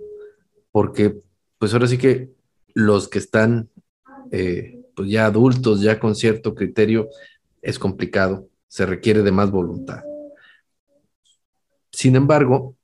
porque 0.71 1.15
pues 1.57 1.73
ahora 1.73 1.87
sí 1.87 1.97
que 1.97 2.31
los 2.73 3.07
que 3.09 3.19
están 3.19 3.69
eh, 4.31 4.79
pues 4.95 5.09
ya 5.09 5.25
adultos, 5.25 5.81
ya 5.81 5.99
con 5.99 6.15
cierto 6.15 6.55
criterio, 6.55 7.09
es 7.61 7.77
complicado, 7.77 8.47
se 8.67 8.85
requiere 8.85 9.21
de 9.21 9.31
más 9.31 9.51
voluntad. 9.51 10.03
Sin 11.91 12.15
embargo, 12.15 12.75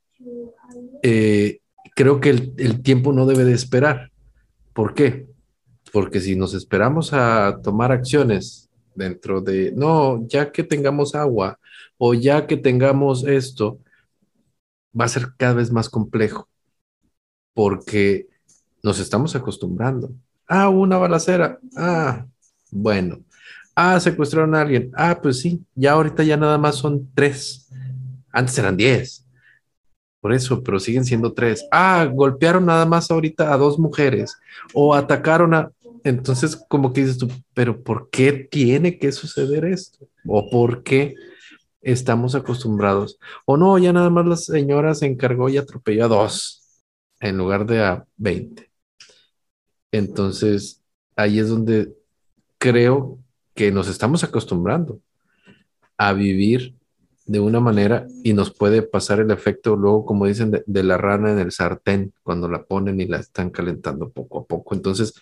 eh, 1.02 1.62
creo 1.96 2.20
que 2.20 2.30
el, 2.30 2.54
el, 2.58 2.82
tiempo 2.82 3.14
no 3.14 3.26
debe 3.26 3.46
de 3.46 3.54
esperar. 3.54 4.12
¿Por 4.74 4.94
qué? 4.94 5.28
Porque 5.94 6.20
si 6.20 6.36
nos 6.36 6.54
esperamos 6.54 7.14
a 7.14 7.60
tomar 7.64 7.92
acciones 7.92 8.67
dentro 8.98 9.42
de, 9.42 9.72
no, 9.76 10.28
ya 10.28 10.52
que 10.52 10.64
tengamos 10.64 11.16
agua 11.16 11.60
o 11.98 12.14
ya 12.14 12.48
que 12.48 12.58
tengamos 12.58 13.26
esto, 13.26 13.80
va 15.00 15.06
a 15.06 15.10
ser 15.10 15.30
cada 15.38 15.54
vez 15.54 15.72
más 15.72 15.90
complejo 15.90 16.50
porque 17.54 18.28
nos 18.84 19.00
estamos 19.00 19.36
acostumbrando. 19.36 20.12
Ah, 20.48 20.70
una 20.70 20.98
balacera. 20.98 21.60
Ah, 21.76 22.26
bueno. 22.72 23.20
Ah, 23.76 24.00
secuestraron 24.00 24.56
a 24.56 24.62
alguien. 24.62 24.92
Ah, 24.96 25.20
pues 25.22 25.40
sí, 25.40 25.64
ya 25.76 25.94
ahorita 25.94 26.24
ya 26.24 26.38
nada 26.38 26.58
más 26.58 26.76
son 26.76 27.10
tres. 27.14 27.70
Antes 28.32 28.58
eran 28.58 28.78
diez. 28.78 29.26
Por 30.20 30.34
eso, 30.34 30.64
pero 30.64 30.80
siguen 30.80 31.06
siendo 31.06 31.34
tres. 31.34 31.66
Ah, 31.72 32.06
golpearon 32.12 32.66
nada 32.66 32.86
más 32.86 33.10
ahorita 33.12 33.54
a 33.54 33.58
dos 33.58 33.78
mujeres 33.80 34.36
o 34.74 34.94
atacaron 34.94 35.54
a... 35.54 35.72
Entonces, 36.10 36.56
como 36.68 36.94
que 36.94 37.02
dices 37.02 37.18
tú, 37.18 37.30
pero 37.54 37.84
¿por 37.84 38.10
qué 38.10 38.34
tiene 38.34 38.98
que 38.98 39.12
suceder 39.12 39.66
esto? 39.66 40.08
¿O 40.26 40.50
por 40.50 40.84
qué 40.84 41.16
estamos 41.82 42.36
acostumbrados? 42.36 43.20
O 43.46 43.58
no, 43.58 43.78
ya 43.78 43.94
nada 43.94 44.10
más 44.10 44.26
la 44.26 44.38
señora 44.38 44.96
se 44.96 45.06
encargó 45.06 45.50
y 45.50 45.58
atropelló 45.58 46.06
a 46.06 46.10
dos 46.10 46.84
en 47.20 47.38
lugar 47.38 47.66
de 47.66 47.84
a 47.84 48.06
20. 48.18 48.70
Entonces, 49.92 50.84
ahí 51.16 51.40
es 51.40 51.50
donde 51.50 51.94
creo 52.58 53.20
que 53.54 53.72
nos 53.72 53.88
estamos 53.88 54.24
acostumbrando 54.24 55.02
a 55.98 56.14
vivir 56.14 56.76
de 57.26 57.40
una 57.42 57.60
manera 57.60 58.08
y 58.24 58.34
nos 58.34 58.54
puede 58.54 58.82
pasar 58.82 59.20
el 59.20 59.32
efecto 59.32 59.76
luego, 59.76 60.06
como 60.06 60.26
dicen, 60.26 60.64
de, 60.66 60.84
la 60.84 60.98
rana 60.98 61.32
en 61.32 61.40
el 61.40 61.52
sartén 61.52 62.14
cuando 62.24 62.48
la 62.48 62.64
ponen 62.64 63.02
y 63.02 63.06
la 63.06 63.18
están 63.18 63.50
calentando 63.50 64.10
poco 64.10 64.40
a 64.40 64.46
poco. 64.46 64.76
Entonces, 64.76 65.14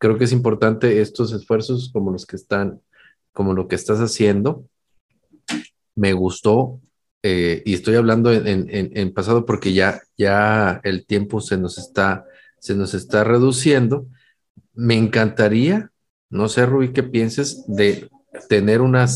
creo 0.00 0.16
que 0.16 0.24
es 0.24 0.32
importante 0.32 1.02
estos 1.02 1.32
esfuerzos 1.32 1.90
como 1.92 2.10
los 2.10 2.24
que 2.24 2.36
están, 2.36 2.80
como 3.32 3.52
lo 3.52 3.68
que 3.68 3.76
estás 3.76 3.98
haciendo. 4.00 4.64
Me 5.94 6.14
gustó 6.14 6.80
eh, 7.22 7.62
y 7.66 7.74
estoy 7.74 7.96
hablando 7.96 8.32
en, 8.32 9.12
pasado 9.12 9.44
porque 9.44 9.74
ya, 9.74 10.00
ya 10.16 10.80
el 10.84 11.04
tiempo 11.04 11.42
se 11.42 11.58
nos, 11.58 11.76
está, 11.76 12.24
se 12.58 12.74
nos 12.74 12.94
está 12.94 13.24
reduciendo. 13.24 14.06
Me 14.72 14.96
encantaría, 14.96 15.92
no 16.30 16.48
sé, 16.48 16.64
Rubí, 16.64 16.94
qué 16.94 17.02
pienses 17.02 17.62
de 17.66 18.08
tener 18.48 18.80
una, 18.80 19.06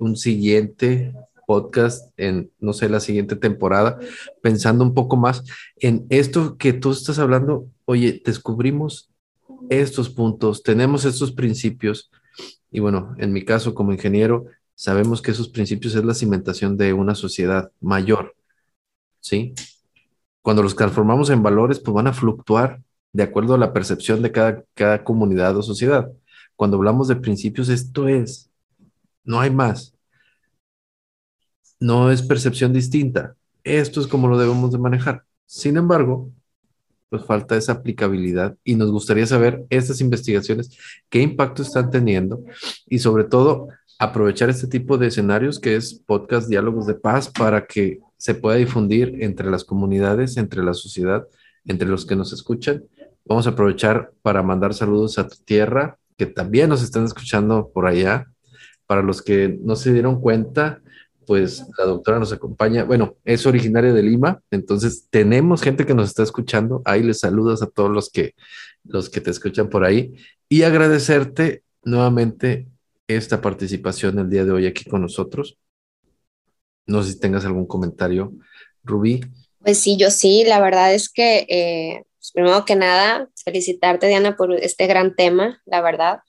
un 0.00 0.16
siguiente 0.16 1.12
podcast 1.46 2.10
en, 2.16 2.50
no 2.58 2.72
sé, 2.72 2.88
la 2.88 2.98
siguiente 2.98 3.36
temporada, 3.36 4.00
pensando 4.42 4.82
un 4.82 4.94
poco 4.94 5.16
más 5.16 5.44
en 5.76 6.04
esto 6.08 6.56
que 6.56 6.72
tú 6.72 6.90
estás 6.90 7.20
hablando. 7.20 7.68
Oye, 7.84 8.20
descubrimos 8.24 9.11
estos 9.68 10.10
puntos, 10.10 10.62
tenemos 10.62 11.04
estos 11.04 11.32
principios. 11.32 12.10
Y 12.70 12.80
bueno, 12.80 13.14
en 13.18 13.32
mi 13.32 13.44
caso 13.44 13.74
como 13.74 13.92
ingeniero, 13.92 14.46
sabemos 14.74 15.22
que 15.22 15.30
esos 15.30 15.48
principios 15.48 15.94
es 15.94 16.04
la 16.04 16.14
cimentación 16.14 16.76
de 16.76 16.92
una 16.92 17.14
sociedad 17.14 17.70
mayor, 17.80 18.34
¿sí? 19.20 19.54
Cuando 20.40 20.62
los 20.62 20.74
transformamos 20.74 21.30
en 21.30 21.42
valores, 21.42 21.78
pues 21.78 21.94
van 21.94 22.08
a 22.08 22.12
fluctuar 22.12 22.82
de 23.12 23.22
acuerdo 23.22 23.54
a 23.54 23.58
la 23.58 23.72
percepción 23.72 24.22
de 24.22 24.32
cada, 24.32 24.64
cada 24.74 25.04
comunidad 25.04 25.56
o 25.56 25.62
sociedad. 25.62 26.10
Cuando 26.56 26.76
hablamos 26.76 27.08
de 27.08 27.16
principios, 27.16 27.68
esto 27.68 28.08
es, 28.08 28.50
no 29.24 29.40
hay 29.40 29.50
más. 29.50 29.94
No 31.78 32.10
es 32.10 32.22
percepción 32.22 32.72
distinta. 32.72 33.36
Esto 33.64 34.00
es 34.00 34.06
como 34.06 34.28
lo 34.28 34.38
debemos 34.38 34.72
de 34.72 34.78
manejar. 34.78 35.24
Sin 35.46 35.76
embargo, 35.76 36.30
pues 37.12 37.26
falta 37.26 37.58
esa 37.58 37.72
aplicabilidad 37.72 38.56
y 38.64 38.74
nos 38.74 38.90
gustaría 38.90 39.26
saber 39.26 39.66
estas 39.68 40.00
investigaciones, 40.00 40.70
qué 41.10 41.20
impacto 41.20 41.60
están 41.60 41.90
teniendo 41.90 42.42
y 42.86 43.00
sobre 43.00 43.24
todo 43.24 43.68
aprovechar 43.98 44.48
este 44.48 44.66
tipo 44.66 44.96
de 44.96 45.08
escenarios 45.08 45.60
que 45.60 45.76
es 45.76 45.92
podcast 46.06 46.48
Diálogos 46.48 46.86
de 46.86 46.94
Paz 46.94 47.28
para 47.28 47.66
que 47.66 48.00
se 48.16 48.34
pueda 48.34 48.56
difundir 48.56 49.18
entre 49.20 49.50
las 49.50 49.62
comunidades, 49.62 50.38
entre 50.38 50.64
la 50.64 50.72
sociedad, 50.72 51.26
entre 51.66 51.86
los 51.86 52.06
que 52.06 52.16
nos 52.16 52.32
escuchan. 52.32 52.84
Vamos 53.26 53.46
a 53.46 53.50
aprovechar 53.50 54.12
para 54.22 54.42
mandar 54.42 54.72
saludos 54.72 55.18
a 55.18 55.28
tu 55.28 55.36
tierra, 55.44 55.98
que 56.16 56.24
también 56.24 56.70
nos 56.70 56.82
están 56.82 57.04
escuchando 57.04 57.70
por 57.74 57.86
allá. 57.86 58.26
Para 58.86 59.02
los 59.02 59.20
que 59.20 59.58
no 59.62 59.76
se 59.76 59.92
dieron 59.92 60.18
cuenta, 60.18 60.80
pues 61.26 61.64
la 61.78 61.84
doctora 61.84 62.18
nos 62.18 62.32
acompaña. 62.32 62.84
Bueno, 62.84 63.16
es 63.24 63.46
originaria 63.46 63.92
de 63.92 64.02
Lima, 64.02 64.42
entonces 64.50 65.08
tenemos 65.10 65.62
gente 65.62 65.86
que 65.86 65.94
nos 65.94 66.08
está 66.08 66.22
escuchando. 66.22 66.82
Ahí 66.84 67.02
les 67.02 67.20
saludas 67.20 67.62
a 67.62 67.66
todos 67.66 67.90
los 67.90 68.10
que, 68.10 68.34
los 68.84 69.10
que 69.10 69.20
te 69.20 69.30
escuchan 69.30 69.68
por 69.68 69.84
ahí 69.84 70.14
y 70.48 70.62
agradecerte 70.62 71.62
nuevamente 71.84 72.68
esta 73.08 73.40
participación 73.40 74.18
el 74.18 74.30
día 74.30 74.44
de 74.44 74.52
hoy 74.52 74.66
aquí 74.66 74.88
con 74.88 75.02
nosotros. 75.02 75.58
No 76.86 77.02
sé 77.02 77.12
si 77.12 77.20
tengas 77.20 77.44
algún 77.44 77.66
comentario, 77.66 78.32
Rubí. 78.84 79.20
Pues 79.60 79.78
sí, 79.78 79.96
yo 79.96 80.10
sí, 80.10 80.44
la 80.44 80.60
verdad 80.60 80.92
es 80.92 81.08
que, 81.08 81.46
eh, 81.48 82.04
pues 82.22 82.30
primero 82.32 82.64
que 82.64 82.76
nada, 82.76 83.28
felicitarte, 83.44 84.06
Diana, 84.06 84.36
por 84.36 84.54
este 84.54 84.86
gran 84.86 85.16
tema, 85.16 85.60
la 85.66 85.80
verdad, 85.80 86.20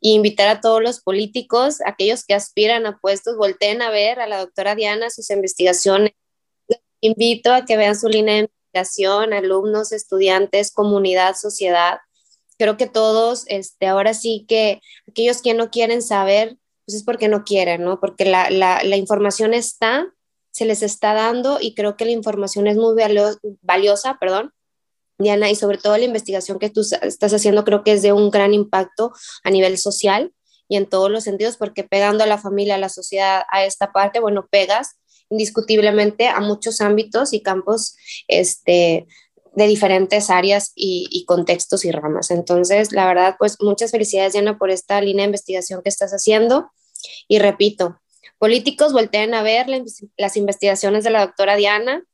y 0.00 0.14
invitar 0.14 0.48
a 0.48 0.62
todos 0.62 0.82
los 0.82 1.02
políticos, 1.02 1.82
aquellos 1.84 2.24
que 2.24 2.32
aspiran 2.32 2.86
a 2.86 2.98
puestos, 2.98 3.36
volteen 3.36 3.82
a 3.82 3.90
ver 3.90 4.20
a 4.20 4.26
la 4.26 4.38
doctora 4.38 4.74
Diana, 4.74 5.10
sus 5.10 5.28
investigaciones. 5.28 6.12
Invito 7.02 7.52
a 7.52 7.66
que 7.66 7.76
vean 7.76 7.94
su 7.94 8.08
línea 8.08 8.36
de 8.36 8.40
investigación, 8.40 9.34
alumnos, 9.34 9.92
estudiantes, 9.92 10.72
comunidad, 10.72 11.34
sociedad 11.36 11.98
creo 12.58 12.78
que 12.78 12.86
todos, 12.86 13.44
este, 13.48 13.86
ahora 13.86 14.14
sí 14.14 14.46
que 14.48 14.80
aquellos 15.06 15.42
que 15.42 15.52
no 15.52 15.70
quieren 15.70 16.00
saber, 16.00 16.56
pues 16.86 16.96
es 16.96 17.02
porque 17.02 17.28
no 17.28 17.44
quieren, 17.44 17.82
¿no? 17.82 18.00
Porque 18.00 18.24
la, 18.24 18.48
la 18.48 18.96
información 18.96 19.52
está, 19.52 20.06
se 20.54 20.64
les 20.64 20.82
está 20.82 21.14
dando 21.14 21.58
y 21.60 21.74
creo 21.74 21.96
que 21.96 22.04
la 22.04 22.12
información 22.12 22.68
es 22.68 22.76
muy 22.76 22.94
valiosa, 23.60 24.18
perdón, 24.20 24.54
Diana, 25.18 25.50
y 25.50 25.54
sobre 25.54 25.78
todo 25.78 25.96
la 25.96 26.04
investigación 26.04 26.58
que 26.58 26.70
tú 26.70 26.82
estás 27.02 27.32
haciendo 27.32 27.64
creo 27.64 27.84
que 27.84 27.92
es 27.92 28.02
de 28.02 28.12
un 28.12 28.30
gran 28.30 28.52
impacto 28.52 29.12
a 29.44 29.50
nivel 29.50 29.78
social 29.78 30.32
y 30.68 30.76
en 30.76 30.86
todos 30.86 31.10
los 31.10 31.24
sentidos, 31.24 31.56
porque 31.56 31.84
pegando 31.84 32.24
a 32.24 32.26
la 32.26 32.38
familia, 32.38 32.74
a 32.74 32.78
la 32.78 32.88
sociedad, 32.88 33.42
a 33.50 33.64
esta 33.64 33.92
parte, 33.92 34.20
bueno, 34.20 34.48
pegas 34.50 34.96
indiscutiblemente 35.30 36.28
a 36.28 36.40
muchos 36.40 36.80
ámbitos 36.80 37.32
y 37.32 37.42
campos 37.42 37.96
este, 38.28 39.06
de 39.54 39.66
diferentes 39.66 40.30
áreas 40.30 40.72
y, 40.74 41.24
contextos 41.26 41.84
y 41.84 41.90
ramas. 41.90 42.30
Entonces, 42.30 42.92
la 42.92 43.06
verdad, 43.06 43.36
pues 43.38 43.56
muchas 43.60 43.90
felicidades, 43.90 44.32
Diana, 44.32 44.58
por 44.58 44.70
esta 44.70 45.00
línea 45.00 45.24
de 45.24 45.28
investigación 45.28 45.82
que 45.82 45.88
estás 45.88 46.12
haciendo. 46.12 46.70
Y 47.28 47.38
repito, 47.38 48.00
políticos 48.38 48.92
volteen 48.92 49.34
a 49.34 49.42
ver 49.42 49.66
las 50.16 50.36
investigaciones 50.36 51.04
de 51.04 51.10
la 51.10 51.26
doctora 51.26 51.56
Diana, 51.56 52.04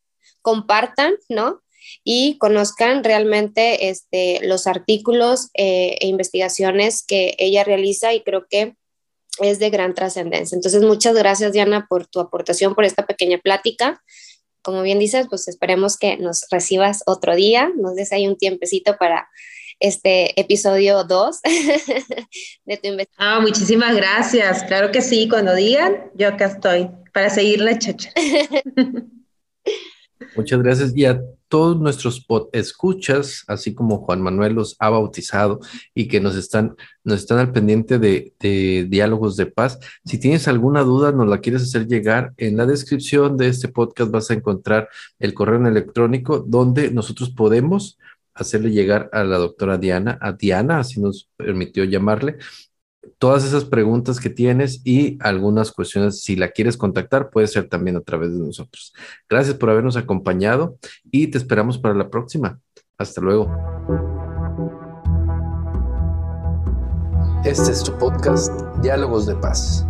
compartan, 0.42 1.14
¿no? 1.28 1.62
Y 2.04 2.38
conozcan 2.38 3.04
realmente 3.04 3.88
este, 3.88 4.40
los 4.46 4.66
artículos 4.66 5.48
eh, 5.54 5.96
e 6.00 6.06
investigaciones 6.06 7.04
que 7.06 7.34
ella 7.38 7.64
realiza 7.64 8.12
y 8.14 8.22
creo 8.22 8.46
que 8.48 8.74
es 9.40 9.58
de 9.58 9.70
gran 9.70 9.94
trascendencia. 9.94 10.56
Entonces, 10.56 10.82
muchas 10.82 11.14
gracias, 11.14 11.52
Diana, 11.52 11.86
por 11.88 12.06
tu 12.06 12.20
aportación, 12.20 12.74
por 12.74 12.84
esta 12.84 13.06
pequeña 13.06 13.38
plática 13.38 14.02
como 14.62 14.82
bien 14.82 14.98
dices, 14.98 15.26
pues 15.28 15.48
esperemos 15.48 15.96
que 15.96 16.16
nos 16.16 16.46
recibas 16.50 17.02
otro 17.06 17.34
día, 17.34 17.70
nos 17.76 17.94
des 17.94 18.12
ahí 18.12 18.26
un 18.26 18.36
tiempecito 18.36 18.96
para 18.98 19.28
este 19.78 20.38
episodio 20.38 21.04
2 21.04 21.40
de 22.64 22.76
tu 22.76 22.88
investigación. 22.88 23.16
Ah, 23.16 23.40
muchísimas 23.40 23.96
gracias. 23.96 24.62
Claro 24.64 24.92
que 24.92 25.00
sí, 25.00 25.28
cuando 25.28 25.54
digan, 25.54 26.10
yo 26.14 26.28
acá 26.28 26.46
estoy 26.46 26.90
para 27.12 27.30
seguir 27.30 27.60
la 27.60 27.78
chacha. 27.78 28.10
Muchas 30.36 30.62
gracias. 30.62 30.92
Y 30.94 31.06
a 31.06 31.20
todos 31.50 31.80
nuestros 31.80 32.24
escuchas, 32.52 33.42
así 33.48 33.74
como 33.74 33.98
Juan 33.98 34.22
Manuel 34.22 34.54
los 34.54 34.76
ha 34.78 34.88
bautizado 34.88 35.58
y 35.94 36.06
que 36.06 36.20
nos 36.20 36.36
están, 36.36 36.76
nos 37.02 37.18
están 37.18 37.38
al 37.38 37.50
pendiente 37.50 37.98
de, 37.98 38.32
diálogos 38.88 39.36
de 39.36 39.46
paz. 39.46 39.80
Si 40.04 40.18
tienes 40.18 40.46
alguna 40.46 40.82
duda, 40.82 41.10
nos 41.10 41.26
la 41.26 41.40
quieres 41.40 41.62
hacer 41.62 41.88
llegar, 41.88 42.32
en 42.36 42.56
la 42.56 42.66
descripción 42.66 43.36
de 43.36 43.48
este 43.48 43.66
podcast 43.66 44.12
vas 44.12 44.30
a 44.30 44.34
encontrar 44.34 44.88
el 45.18 45.34
correo 45.34 45.66
electrónico 45.66 46.38
donde 46.38 46.92
nosotros 46.92 47.30
podemos 47.30 47.98
hacerle 48.32 48.70
llegar 48.70 49.10
a 49.12 49.24
la 49.24 49.36
doctora 49.36 49.76
Diana, 49.76 50.18
a 50.22 50.32
Diana, 50.32 50.78
así 50.78 51.00
nos 51.00 51.28
permitió 51.36 51.82
llamarle, 51.82 52.38
todas 53.18 53.44
esas 53.44 53.64
preguntas 53.64 54.20
que 54.20 54.30
tienes 54.30 54.80
y 54.84 55.18
algunas 55.20 55.72
cuestiones, 55.72 56.22
si 56.22 56.36
la 56.36 56.50
quieres 56.50 56.76
contactar, 56.76 57.30
puede 57.30 57.46
ser 57.46 57.68
también 57.68 57.96
a 57.96 58.00
través 58.00 58.32
de 58.32 58.38
nosotros. 58.38 58.92
Gracias 59.28 59.56
por 59.56 59.70
habernos 59.70 59.96
acompañado 59.96 60.78
y 61.10 61.28
te 61.28 61.38
esperamos 61.38 61.78
para 61.78 61.94
la 61.94 62.10
próxima. 62.10 62.58
Hasta 62.98 63.20
luego. 63.20 63.50
Este 67.44 67.72
es 67.72 67.82
tu 67.82 67.96
podcast, 67.96 68.52
Diálogos 68.82 69.26
de 69.26 69.34
Paz. 69.36 69.86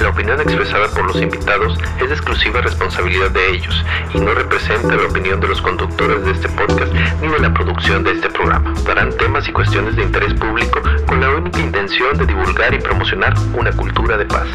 La 0.00 0.10
opinión 0.10 0.40
expresada 0.40 0.88
por 0.88 1.06
los 1.06 1.20
invitados 1.20 1.76
es 2.00 2.08
de 2.08 2.14
exclusiva 2.14 2.60
responsabilidad 2.60 3.30
de 3.30 3.50
ellos 3.50 3.84
y 4.14 4.20
no 4.20 4.32
representa 4.32 4.94
la 4.94 5.06
opinión 5.08 5.40
de 5.40 5.48
los 5.48 5.60
conductores 5.60 6.24
de 6.24 6.30
este 6.30 6.48
podcast 6.50 6.92
ni 7.20 7.28
de 7.28 7.38
la 7.40 7.52
producción 7.52 8.04
de 8.04 8.12
este 8.12 8.30
programa. 8.30 8.72
Darán 8.86 9.10
temas 9.16 9.48
y 9.48 9.52
cuestiones 9.52 9.96
de 9.96 10.04
interés 10.04 10.34
público 10.34 10.80
con 11.06 11.20
la 11.20 11.30
única 11.30 11.58
intención 11.58 12.16
de 12.16 12.26
divulgar 12.26 12.74
y 12.74 12.78
promocionar 12.78 13.34
una 13.58 13.72
cultura 13.72 14.16
de 14.16 14.26
paz. 14.26 14.46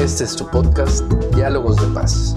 Este 0.00 0.24
es 0.24 0.36
tu 0.36 0.48
podcast, 0.48 1.02
Diálogos 1.34 1.76
de 1.76 1.92
Paz. 1.92 2.36